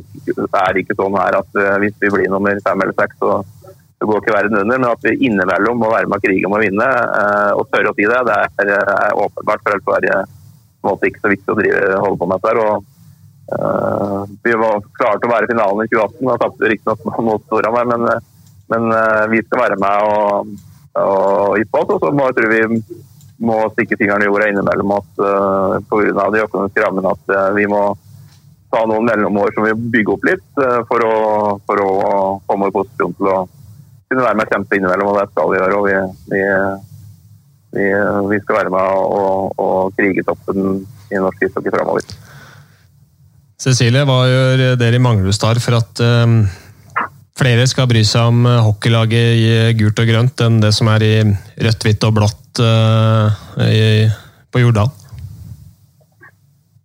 [0.73, 3.37] det ikke, sånn her at uh, hvis vi blir nummer fem eller seks, så,
[3.69, 4.81] så, går ikke verden under.
[4.81, 7.93] Men at vi innimellom må være med og krige om å vinne, uh, og tørre
[7.93, 9.63] å si det, det er, er åpenbart.
[9.63, 12.43] For ellers er det på en måte ikke så viktig å drive, holde på med
[12.43, 12.67] dette.
[12.67, 12.93] og
[13.47, 14.06] Uh,
[14.43, 16.25] vi var klare til å være i finalen i 2018.
[16.29, 18.07] Da tapte vi riktignok mot Storhamar, men,
[18.73, 20.57] men uh, vi skal være med og,
[21.03, 21.93] og på oss.
[21.95, 22.63] Og så må, tror vi
[23.47, 26.29] må stikke fingeren i jorda innimellom at uh, pga.
[26.33, 27.83] de økonomiske rammene at vi må
[28.73, 30.57] ta noen mellomår som vi bygger opp litt
[30.89, 31.13] for, å,
[31.69, 31.91] for, å,
[32.49, 33.37] komme i posisjon til å
[34.09, 35.11] kunne være med og kjempe innimellom.
[35.13, 35.77] Og det skal vi gjøre.
[35.77, 35.95] og vi,
[36.33, 36.41] vi,
[37.77, 37.87] vi,
[38.33, 42.03] vi skal være med og, og krige toppen i norsk ishockey framover.
[43.57, 46.43] Cecilie, hva gjør dere i Manglerud for at um,
[47.37, 49.49] flere skal bry seg om hockeylaget i
[49.79, 53.33] gult og grønt enn det som er i rødt, hvitt og blått uh,
[53.65, 54.05] i,
[54.53, 54.93] på Jordal?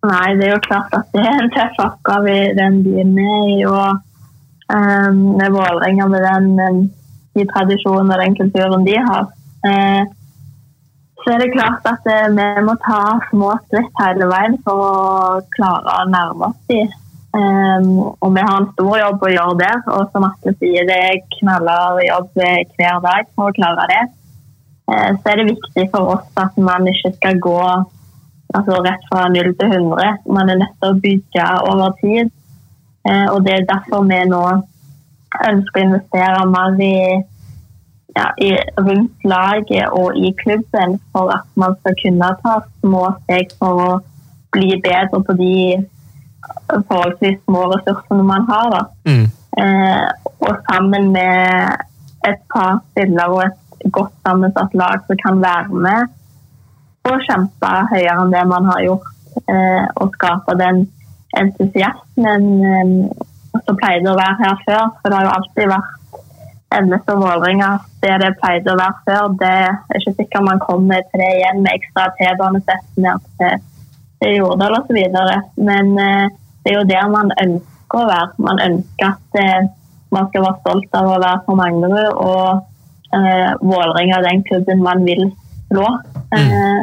[0.09, 3.29] Nei, det er jo klart at det er en tøff oppgave i den byen vi
[3.29, 3.61] er i.
[3.69, 4.01] og
[4.73, 6.89] um, med Vålerenga med den,
[7.37, 9.29] de tradisjonene og den kulturen de har.
[9.63, 10.03] Uh,
[11.23, 15.41] så er det klart at eh, vi må ta små skritt hele veien for å
[15.55, 16.91] klare å nærme oss dem.
[17.33, 17.87] Um,
[18.21, 19.79] og vi har en stor jobb å gjøre der.
[19.95, 24.03] Og som Atle sier, det er knaller jobb hver dag for å klare det.
[24.91, 29.29] Uh, så er det viktig for oss at man ikke skal gå altså, rett fra
[29.33, 30.13] 0 til 100.
[30.29, 32.35] Man er nødt til å bygge over tid.
[33.09, 34.45] Uh, og det er derfor vi nå
[35.49, 36.97] ønsker å investere mer i
[38.17, 43.55] ja, i, rundt laget og i klubben for at man skal kunne ta små steg
[43.59, 43.91] for å
[44.53, 45.55] bli bedre på de
[46.89, 48.77] forholdsvis små ressursene man har.
[49.09, 49.27] Mm.
[49.63, 50.09] Eh,
[50.45, 51.77] og sammen med
[52.29, 56.19] et par spillere og et godt sammensatt lag som kan være med
[57.11, 59.09] og kjempe høyere enn det man har gjort,
[59.51, 60.85] eh, og skape den
[61.41, 62.93] entusiasmen eh,
[63.67, 64.85] som pleide å være her før.
[65.01, 65.99] For det har jo alltid vært
[66.79, 69.35] MS og Vålerenga det det pleide å være før.
[69.41, 73.61] Det er ikke sikkert man kommer til det igjen med ekstra T-banesett ned til,
[74.23, 74.99] til Jordal osv.
[75.69, 78.33] Men eh, det er jo der man ønsker å være.
[78.49, 79.71] Man ønsker at eh,
[80.13, 84.83] man skal være stolt av å være på Manglerud, og eh, Vålerenga er den klubben
[84.85, 85.25] man vil
[85.71, 85.87] slå.
[86.33, 86.41] Mm.
[86.41, 86.83] Eh,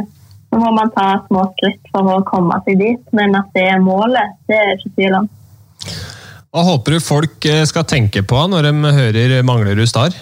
[0.49, 3.83] så må man ta små skritt for å komme seg dit, men at det er
[3.83, 5.29] målet, det er ikke tvil om.
[6.49, 10.15] Hva håper du folk eh, skal tenke på når de hører Manglerud Star?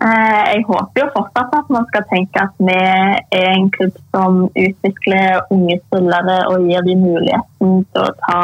[0.00, 4.38] Eh, jeg håper jo fortsatt at man skal tenke at vi er en klubb som
[4.48, 8.38] utvikler unge spillere og gir dem muligheten til å ta,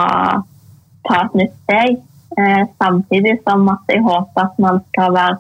[1.09, 1.97] ta et nytt steg.
[2.37, 5.39] Eh, samtidig som at jeg håper at man skal være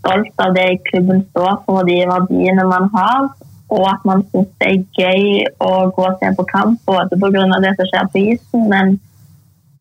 [0.00, 3.30] stolt av det klubben står for, de verdiene man har.
[3.70, 7.46] Og at man syns det er gøy å gå og se på kamp, både pga.
[7.62, 8.94] det som skjer på isen, men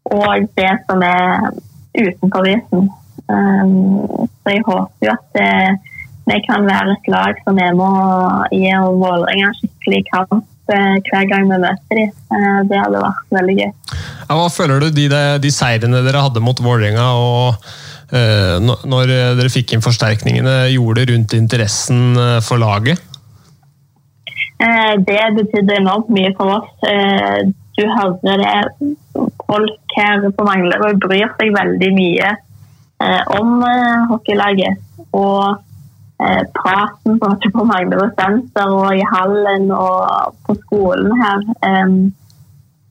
[0.10, 1.52] og det som er
[1.98, 2.90] utenfor isen.
[3.32, 5.42] Um, så jeg håper jo at
[6.30, 8.72] vi kan være et lag som er med og gi
[9.02, 10.34] Vålerenga skikkelig kamp
[10.72, 12.12] uh, hver gang vi møter dem.
[12.32, 13.72] Uh, det hadde vært veldig gøy.
[13.92, 15.08] Ja, hva føler du de,
[15.44, 17.66] de seirene dere hadde mot Vålerenga og
[18.14, 23.02] uh, når dere fikk inn forsterkningene, gjorde det rundt interessen for laget?
[24.62, 26.68] Det betydde enormt mye for oss.
[27.78, 28.96] Du hører det
[29.48, 34.80] folk her på Manglerud bryr seg veldig mye eh, om eh, hockeylaget.
[35.18, 35.58] Og
[36.22, 41.46] eh, praten på, på Manglerud senter og i hallen og på skolen her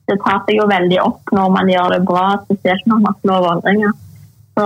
[0.09, 3.45] Det tar seg jo veldig opp når man gjør det bra, spesielt når man slår
[3.45, 3.93] Vålerenga.
[4.57, 4.65] Så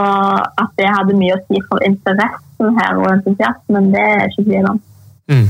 [0.63, 4.72] at det hadde mye å si for interessen her og entusiasmen, det er ikke tvil
[4.72, 4.80] om.
[5.30, 5.45] Mm.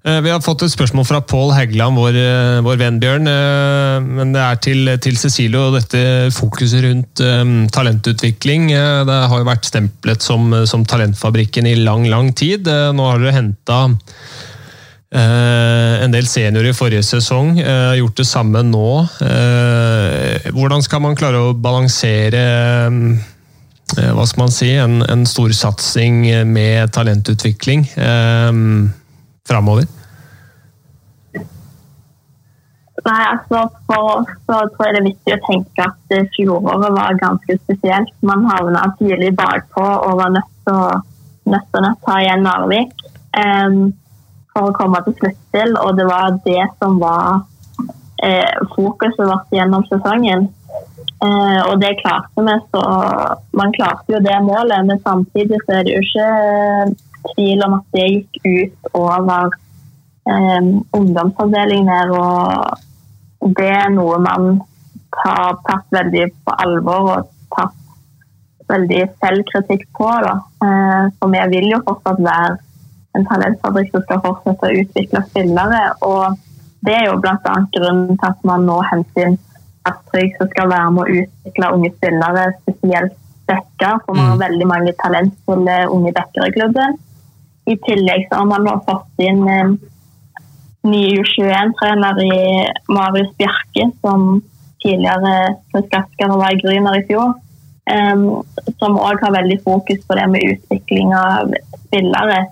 [0.00, 3.26] Eh, vi har fått et spørsmål fra Pål Heggeland, vår, eh, vår, venn Bjørn.
[3.28, 8.70] Eh, men det er til, til Cecilie og dette fokuset rundt um, talentutvikling.
[8.72, 12.64] Det har jo vært stemplet som, som, Talentfabrikken i lang, lang tid.
[12.66, 17.60] Nå har dere henta uh, en del seniorer i forrige sesong.
[17.60, 19.04] Uh, gjort det samme nå.
[19.20, 22.46] Uh, hvordan skal man klare å balansere
[23.90, 27.82] hva skal man si, en, en storsatsing med talentutvikling?
[27.98, 28.92] Um,
[29.50, 29.88] framover?
[33.00, 37.20] Nei, altså For oss så tror jeg det er viktig å tenke at fjoråret var
[37.22, 38.12] ganske spesielt.
[38.26, 41.00] Man havna tidlig bakpå og var nødt til å,
[41.54, 42.92] nødt til å ta igjen Narvik
[43.40, 43.80] um,
[44.52, 45.76] for å komme til sluttspill.
[45.80, 47.42] Og det var det som var
[48.22, 50.48] eh, fokuset vårt gjennom sesongen.
[51.20, 52.82] Eh, og det klarte vi, så
[53.56, 54.84] man klarte jo det målet.
[54.90, 56.28] Men samtidig så er det jo ikke
[57.32, 59.52] tvil om at det gikk ut over
[60.28, 64.50] eh, ungdomsavdelingen Og det er noe man
[65.20, 67.76] har tatt veldig på alvor og tatt
[68.70, 70.10] veldig selvkritikk på.
[70.26, 70.34] Da.
[70.66, 72.58] Eh, for vi vil jo fortsatt være
[73.18, 75.82] en talentfabrikk som skal fortsette å utvikle spillere.
[76.06, 76.38] Og
[76.86, 77.56] det er jo bl.a.
[77.74, 79.40] grunnen til at man nå henter inn
[79.88, 83.16] Astrid som skal være med å utvikle unge spillere, spesielt
[83.48, 84.02] bekker.
[84.04, 84.42] For vi har mm.
[84.44, 86.98] veldig mange talentfulle unge bekker i klubben.
[87.70, 89.76] I tillegg så har man nå fått inn en
[90.90, 92.38] ny U21-trener i
[92.90, 94.40] Marius Bjerke, som
[94.82, 97.36] tidligere Skasker var i Gryner i fjor.
[97.90, 98.42] Um,
[98.78, 101.52] som òg har veldig fokus på det med utvikling av
[101.86, 102.46] spillere.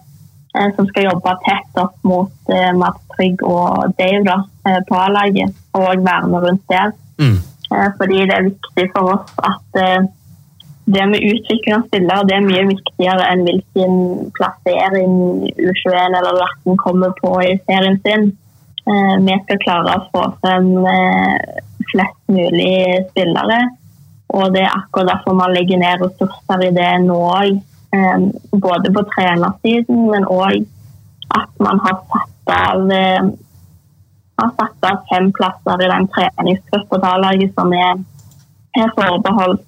[0.75, 4.39] som skal jobbe tett opp mot Mats Trygg og Dave da,
[4.89, 6.95] på A-laget, og verne rundt der.
[7.21, 7.37] Mm.
[7.69, 9.79] Fordi det er viktig for oss at
[10.95, 13.97] det med utvikling av spillere det er mye viktigere enn hvilken
[14.36, 15.16] plassering
[15.53, 18.30] U21 eller U18 kommer på i serien sin.
[18.89, 21.59] Eh, vi skal klare å få frem eh,
[21.91, 23.59] flest mulig spillere.
[24.39, 27.61] Og det er akkurat derfor man legger ned ressurser i det nå òg.
[27.97, 28.16] Eh,
[28.64, 30.64] både på trenersiden, men òg
[31.36, 32.89] at man har satt av
[34.39, 37.01] har satt av fem plasser i den treningsgruppa
[37.59, 38.01] som er,
[38.95, 39.64] forbeholdt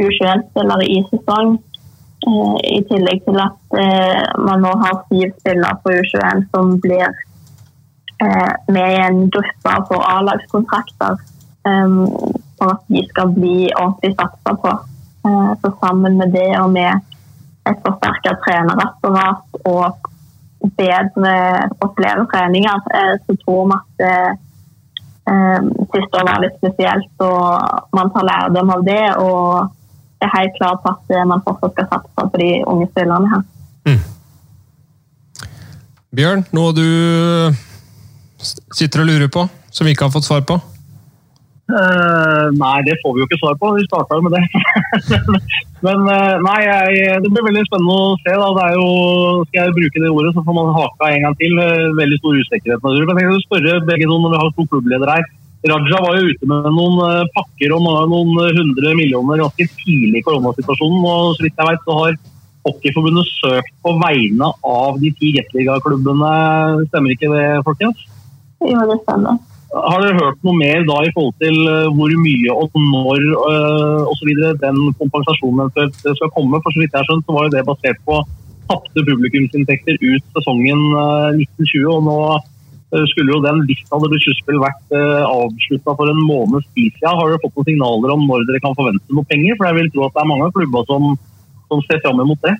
[0.00, 1.58] U21-spillere i sesong.
[2.20, 7.06] Eh, I tillegg til at eh, man nå har syv spillere på U21 som blir
[7.08, 11.20] eh, med i en gruppe for A-lagskontrakter.
[11.60, 14.70] For at de skal bli ordentlig satsa på.
[15.60, 17.02] Så sammen med det og med
[17.68, 20.08] et forsterka trenerapparat og
[20.78, 21.34] bedre
[21.76, 22.80] og flere treninger,
[23.26, 24.38] så tror vi at
[25.92, 29.04] siste år var litt spesielt, og man tar lærdom av det.
[29.20, 29.68] og
[30.26, 33.44] er helt klar på at eh, man fortsatt skal satse på de unge spillerne her.
[33.88, 34.00] Mm.
[36.16, 36.86] Bjørn, noe du
[38.74, 40.58] sitter og lurer på, som vi ikke har fått svar på?
[41.70, 43.68] Uh, nei, det får vi jo ikke svar på.
[43.76, 44.42] Vi starta jo med det.
[45.86, 48.32] Men uh, nei, jeg, det blir veldig spennende å se.
[48.34, 48.48] Da.
[48.56, 48.88] Det er jo,
[49.50, 51.60] skal jeg bruke det ordet, så får man haka en gang til.
[52.00, 52.88] Veldig stor usikkerhet.
[53.12, 55.30] Men jeg vil spørre begge noen når vi har to klubbledere her.
[55.60, 60.24] Raja var jo ute med noen eh, pakker og noen hundre millioner ganske tidlig i
[60.24, 61.02] koronasituasjonen.
[61.04, 62.16] og Så vidt jeg vet, så har
[62.64, 66.32] Hockeyforbundet søkt på vegne av de ti Gateliga-klubbene.
[66.88, 68.02] Stemmer ikke det, folkens?
[68.64, 69.36] Jo, det stemmer.
[69.70, 74.08] Har dere hørt noe mer da i forhold til eh, hvor mye og når øh,
[74.14, 74.30] osv.
[74.64, 76.62] den kompensasjonen eventuelt skal komme?
[76.64, 78.22] For så vidt jeg har skjønt, så var jo det basert på
[78.70, 80.88] tapte publikumsinntekter ut sesongen
[81.36, 81.84] 1920.
[81.90, 82.59] og nå Eh,
[82.90, 87.18] skulle jo den, Hvis hadde blitt sluttspill vært uh, avslutta for en måneds tid siden,
[87.18, 89.58] har dere fått noen signaler om når dere kan forvente noe penger?
[89.58, 91.06] For jeg vil tro at det er mange klubber som,
[91.70, 92.56] som ser fram mot det.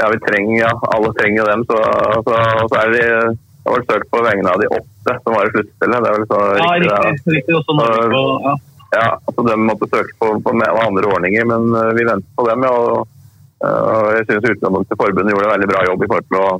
[0.00, 1.62] Ja, vi trenger, ja, alle trenger dem.
[1.68, 1.78] Så,
[2.26, 2.40] så,
[2.72, 3.04] så er det,
[3.36, 6.02] det var søkt på vegne av de åtte som var i sluttspillet.
[6.02, 7.06] Det er vel så ja, riktig.
[7.06, 8.56] riktig, riktig også Norge, så, ja.
[8.96, 12.66] ja, altså De måtte søke på, på andre ordninger, men uh, vi venter på dem.
[12.66, 13.16] Ja, og,
[13.62, 14.62] og jeg synes
[14.96, 16.50] forbundet gjorde en veldig bra jobb i forhold til å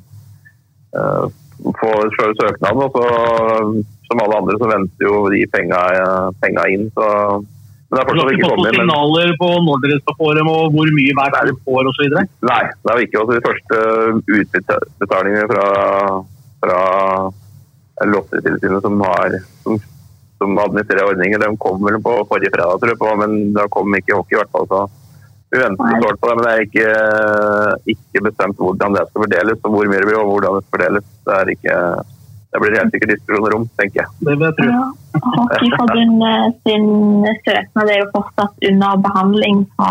[1.80, 1.92] få
[2.40, 2.82] søknaden.
[2.84, 3.06] Og så,
[4.08, 5.80] som alle andre, så venter jo de penga,
[6.42, 6.86] penga inn.
[6.96, 7.08] Så,
[7.90, 8.68] men det er fortsatt ikke kommet.
[8.70, 12.18] Har signaler på når dere skal få dem, og hvor mye hver klubb får osv.?
[12.50, 13.22] Nei, det har vi ikke.
[13.22, 13.80] Også de første
[14.38, 15.66] utbetalingene fra,
[16.62, 16.80] fra
[18.10, 19.02] Lotteritilsynet som,
[19.64, 19.82] som,
[20.40, 23.98] som administrerer ordninger, de kom vel på forrige fredag, tror jeg, på, men da kom
[23.98, 24.70] ikke hockey i hvert fall.
[24.70, 24.86] så
[25.50, 26.88] vi venter svar på det, men det er ikke,
[27.94, 30.76] ikke, bestemt hvordan det skal fordeles, og hvor mye det blir og hvordan det skal
[30.76, 31.06] fordeles.
[31.26, 31.78] Det, er ikke,
[32.50, 34.12] det blir helt sikkert diskusjoner om, tenker jeg.
[34.20, 34.68] Det vil jeg.
[34.70, 34.84] Ja,
[35.24, 36.86] Hockeyforbundet sin
[37.48, 39.90] søknad er jo fortsatt under behandling fra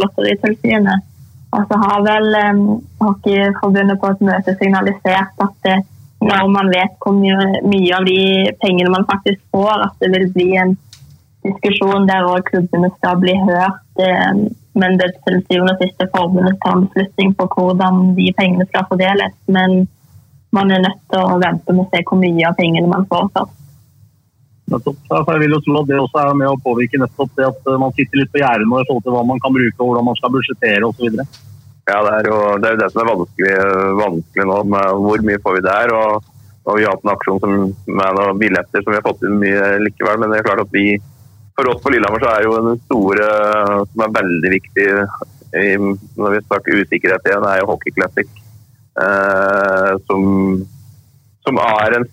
[0.00, 1.06] Lotteritilsynet.
[1.54, 2.64] Og så har vel um,
[3.04, 5.78] Hockeyforbundet på et møte signalisert at det,
[6.26, 8.20] når man vet hvor mye, mye av de
[8.58, 10.74] pengene man faktisk får, at det vil bli en
[11.46, 13.84] diskusjon der klubbene skal bli hørt.
[14.02, 18.66] Um, men det til syvende og siste forbundet tar en beslutning på hvordan de pengene
[18.68, 19.34] skal fordeles.
[19.48, 19.86] Men
[20.56, 23.30] man er nødt til å vente med å se hvor mye av pengene man får
[23.36, 23.56] først.
[24.66, 27.92] Jeg vil jo tro at det også er med å påvirke nettopp det at man
[27.94, 30.32] sitter litt på gjerdet i forhold til hva man kan bruke og hvordan man skal
[30.34, 31.20] budsjettere osv.
[31.86, 33.52] Ja, det er jo det, er det som er vanskelig,
[34.00, 34.56] vanskelig, nå.
[34.72, 35.92] med Hvor mye får vi der?
[35.94, 36.32] Og,
[36.66, 37.52] og vi har hatt en aksjon som,
[37.86, 40.18] med noen billetter som vi har fått inn mye likevel.
[40.18, 40.88] Men det er klart at vi
[41.56, 43.28] for oss på Lillehammer så er jo den store
[43.90, 44.88] som er veldig viktig
[45.56, 48.28] når vi snakker usikkerhet igjen, er jo Hockey Classic.
[48.96, 50.26] Eh, som,
[51.44, 52.06] som, er en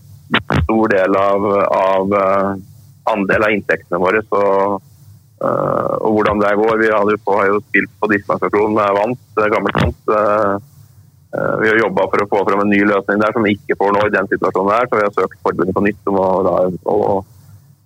[0.64, 2.54] stor del av, av uh,
[3.12, 4.22] andel av inntektene våre.
[4.30, 4.42] Så,
[5.44, 6.78] eh, og hvordan det går.
[6.82, 10.14] Vi hadde jo, har jo spilt på dispensasjon med vant, gammelt vant.
[10.18, 13.78] Eh, vi har jobba for å få fram en ny løsning der som vi ikke
[13.80, 14.90] får nå i den situasjonen der.
[14.90, 16.58] så vi har søkt forbundet på nytt om å, da,
[16.94, 16.98] å,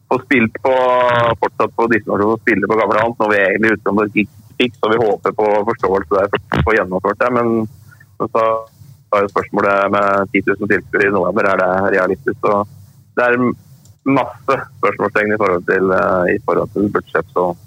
[0.08, 0.74] få spilt på,
[1.42, 4.26] fortsatt på destinasjon og spille på gamle alt, når vi egentlig ikke
[4.58, 7.32] fikk, så vi håper på forståelse der for å få gjennomført det.
[7.36, 7.54] Men,
[8.22, 8.46] men så
[9.14, 12.40] er jo spørsmålet med 10 000 tilskuere i november, er det realistisk?
[12.44, 12.56] Så
[13.18, 13.38] det er
[14.08, 17.60] masse spørsmålstegn i forhold til, eh, i forhold til budsjett og,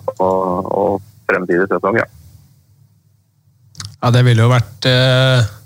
[0.00, 2.08] og, og fremtidig sesong, ja.
[4.00, 5.59] Ja, det ville jo vært eh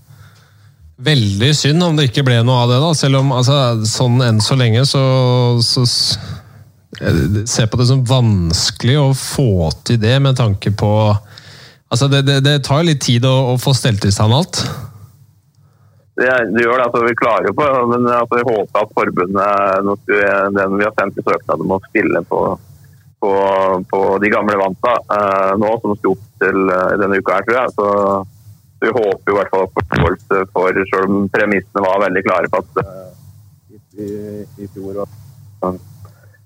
[0.95, 2.93] Veldig synd om det ikke ble noe av det, da.
[2.95, 5.03] Selv om altså, sånn enn så lenge så,
[5.65, 5.83] så
[7.01, 10.93] Jeg ser på det som vanskelig å få til det, med tanke på
[11.95, 14.63] Altså, det, det, det tar litt tid å, å få stelt i stand alt.
[16.19, 16.87] det, det gjør det.
[16.89, 20.09] altså Vi klarer jo på men altså, jeg håper at forbundet
[20.57, 22.41] den vi har sendt i søknad om å spille på,
[23.23, 23.35] på,
[23.91, 27.61] på de gamle vanta uh, nå, som skal opp til uh, denne uka her, tror
[27.61, 27.77] jeg.
[27.79, 27.89] Så
[28.85, 32.81] vi håper i hvert fall forståelse for, selv om premissene var veldig klare på at
[32.85, 33.11] uh,
[33.95, 34.09] i,
[34.61, 35.79] i, fjor og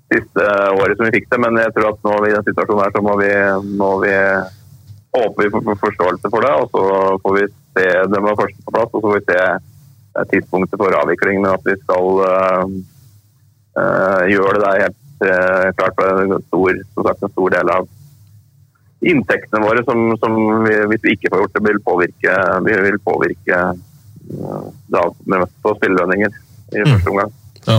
[0.08, 1.40] siste året som vi fikk det.
[1.44, 3.32] Men jeg tror at nå i den situasjonen her så må vi,
[3.80, 4.14] må vi
[5.16, 6.54] håper vi får forståelse for det.
[6.62, 6.84] Og så
[7.24, 11.00] får vi se det var først på plass, og så får vi se tidspunktet for
[11.02, 11.42] avvikling.
[11.42, 12.64] Men at vi skal uh,
[13.80, 17.94] uh, gjøre det der helt uh, klart for en stor, sagt, en stor del av
[19.06, 22.34] inntektene våre som, som vi, hvis vi ikke får gjort det, vil påvirke,
[22.66, 23.60] vil påvirke
[24.90, 25.04] da,
[25.62, 27.12] på spillelønninger i første mm.
[27.12, 27.32] omgang.
[27.68, 27.78] Ja.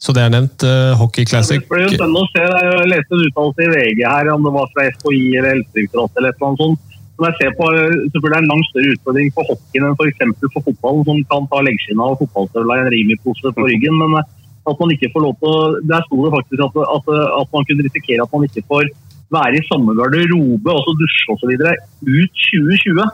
[0.00, 0.62] Så det er nevnt.
[0.64, 1.60] Uh, Hockey Classic.
[1.60, 2.44] Det blir jo spennende å se.
[2.44, 6.38] Jeg leste en uttalelse i VG her, om det var fra FHI eller Helsedirektoratet eller
[6.40, 6.86] noe sånt.
[7.20, 7.66] Som jeg ser på,
[8.14, 10.22] selvfølgelig er en langt større utfordring for hockeyen enn f.eks.
[10.40, 13.98] For, for fotballen, som kan ta leggskinna og fotballstøvla i en rimipose på ryggen.
[14.00, 14.30] Men eh,
[14.68, 17.08] at man ikke får lov til å Der sto det faktisk at, at,
[17.40, 18.90] at, man kunne risikere at man ikke får
[19.30, 21.52] være i samme garderobe, altså dusje osv.
[21.54, 23.04] ut 2020.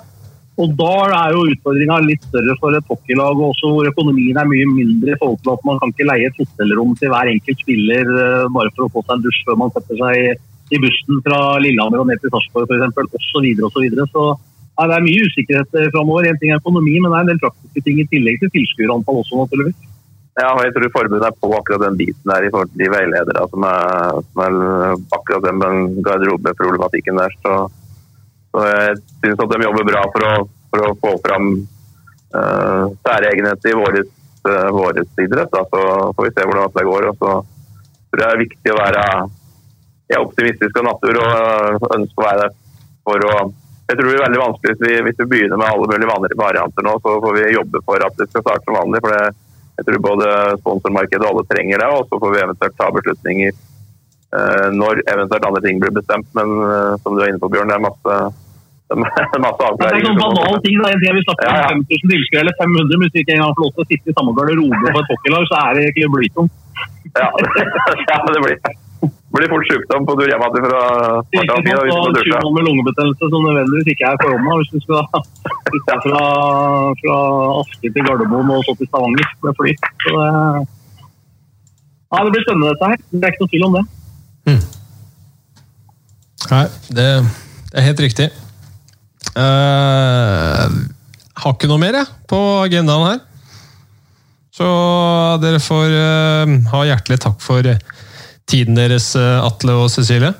[0.56, 4.68] Og Da er jo utfordringa litt større for et hockeylag, også hvor økonomien er mye
[4.70, 8.08] mindre i forhold til at man kan ikke leie et hotellrom til hver enkelt spiller
[8.08, 11.40] uh, bare for å få seg en dusj før man setter seg i bussen fra
[11.62, 12.96] Lillehammer og ned til Sarpsborg f.eks.
[13.20, 13.68] osv.
[13.68, 14.08] Så, videre.
[14.10, 16.26] så ja, det er mye usikkerhet eh, framover.
[16.28, 19.20] En ting er økonomi, men det er en del praktiske ting i tillegg til tilskuerantall
[19.22, 19.76] også, naturligvis.
[20.36, 22.92] Ja, og jeg tror forbundet er på akkurat den biten der i forhold til de
[22.92, 24.56] veiledere som er, som er
[25.16, 27.36] akkurat den garderobeproblematikken der.
[27.44, 27.56] Så
[28.56, 30.34] så jeg syns at de jobber bra for å,
[30.72, 34.12] for å få fram uh, særegenhet i våres,
[34.48, 35.52] uh, idrett.
[35.52, 35.64] Da.
[35.68, 35.82] Så
[36.16, 37.08] får vi se hvordan det går.
[37.10, 39.04] Og så tror jeg det er viktig å være
[40.06, 41.30] jeg er optimistisk av natur og
[41.74, 42.52] ønsker ønske å være der
[43.06, 43.36] for å
[43.86, 46.82] jeg tror det blir veldig vanskelig hvis vi, hvis vi begynner med alle mulige varianter
[46.82, 46.94] nå.
[47.04, 48.98] Så får vi jobbe for at det skal starte som vanlig.
[49.04, 49.28] for det,
[49.76, 51.92] Jeg tror både sponsormarkedet og alle trenger det.
[51.92, 56.28] Og så får vi eventuelt ta beslutninger uh, når eventuelt andre ting blir bestemt.
[56.38, 58.18] Men uh, som du er inne på, Bjørn, det er masse
[59.46, 59.98] masse avklaringer.
[59.98, 60.78] Det er sånn banal ting.
[60.78, 61.70] Det, ting vi snakker om ja, ja.
[61.74, 64.16] 5000 tilskuere eller 500, men hvis vi ikke engang får lov til å sitte i
[64.16, 66.52] samme garderobe på et hockeylag, så er det ikke blytungt.
[67.16, 67.30] Ja,
[68.10, 68.60] ja, det blir,
[69.36, 70.82] blir fort sykdom på tur hjem igjen fra
[71.36, 71.56] Ikke
[72.40, 75.02] sånn med lungebetennelse som nødvendigvis ikke er korona, hvis du skal
[75.68, 76.22] flytte fra,
[77.02, 77.18] fra
[77.60, 79.76] Asker til Gardermoen og så til Stavanger med fly.
[80.04, 80.30] Så det,
[82.06, 83.04] ja, det blir spennende dette her.
[83.12, 83.84] Det er ikke noe tvil om det.
[84.46, 84.64] Mm.
[86.46, 86.64] Nei,
[86.96, 87.06] det,
[87.72, 88.28] det er helt riktig.
[89.36, 90.66] Uh,
[91.36, 93.24] har ikke noe mer jeg, på agendaen her.
[94.56, 94.66] Så
[95.42, 97.66] dere får uh, ha hjertelig takk for
[98.46, 100.34] tiden deres, Atle og Cecilie.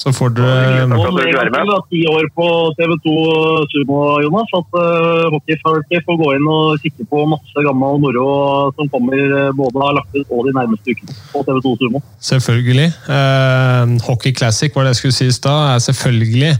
[0.00, 0.86] Så får dere
[1.90, 2.46] Ti år på
[2.78, 3.14] TV 2
[3.72, 4.52] Sumo, Jonas.
[4.56, 8.28] At uh, hockeyfolket får gå inn og kikke på masse gammel moro
[8.78, 12.02] som kommer både har lagt ut og de nærmeste ukene på TV 2 Sumo.
[12.30, 12.88] Selvfølgelig.
[13.10, 16.54] Uh, Hockey Classic var det jeg skulle si i stad, er selvfølgelig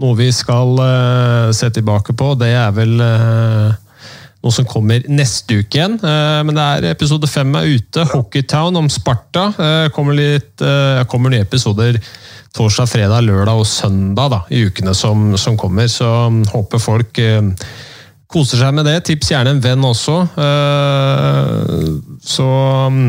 [0.00, 2.32] noe vi skal uh, se tilbake på.
[2.40, 3.76] Det er vel uh,
[4.40, 5.98] noe som kommer neste uke igjen.
[6.02, 8.06] Uh, men det er episode fem er ute.
[8.12, 9.50] Hockeytown om Sparta.
[9.94, 10.64] kommer, litt,
[11.10, 12.00] kommer nye episoder
[12.56, 15.86] torsdag, fredag, lørdag og søndag da, i ukene som, som kommer.
[15.92, 17.20] Så um, håper folk
[18.30, 18.96] koser seg med det.
[19.06, 20.16] Tips gjerne en venn også.
[22.34, 22.48] så
[22.86, 23.04] um,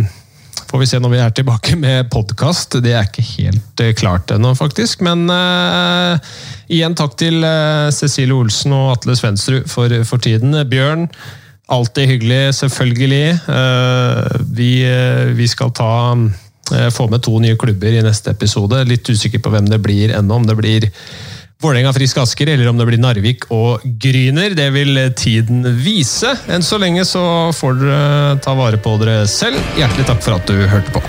[0.71, 2.77] får vi se når vi er tilbake med podkast.
[2.83, 5.01] Det er ikke helt uh, klart ennå, faktisk.
[5.03, 6.15] Men uh,
[6.71, 10.55] igjen takk til uh, Cecilie Olsen og Atle Svendsrud for, for, tiden.
[10.71, 11.09] Bjørn,
[11.71, 13.25] alltid hyggelig, selvfølgelig.
[14.55, 14.71] Vi,
[15.35, 15.91] vi, skal ta
[16.91, 18.83] få med to nye klubber i neste episode.
[18.87, 20.39] Litt usikker på hvem det blir ennå.
[20.39, 20.87] Om det blir
[21.61, 24.55] Vålerenga Frisk Asker, eller om det blir Narvik og Gryner.
[24.57, 26.33] Det vil tiden vise.
[26.49, 29.61] Enn så lenge så får dere ta vare på dere selv.
[29.77, 31.03] Hjertelig takk for at du hørte på.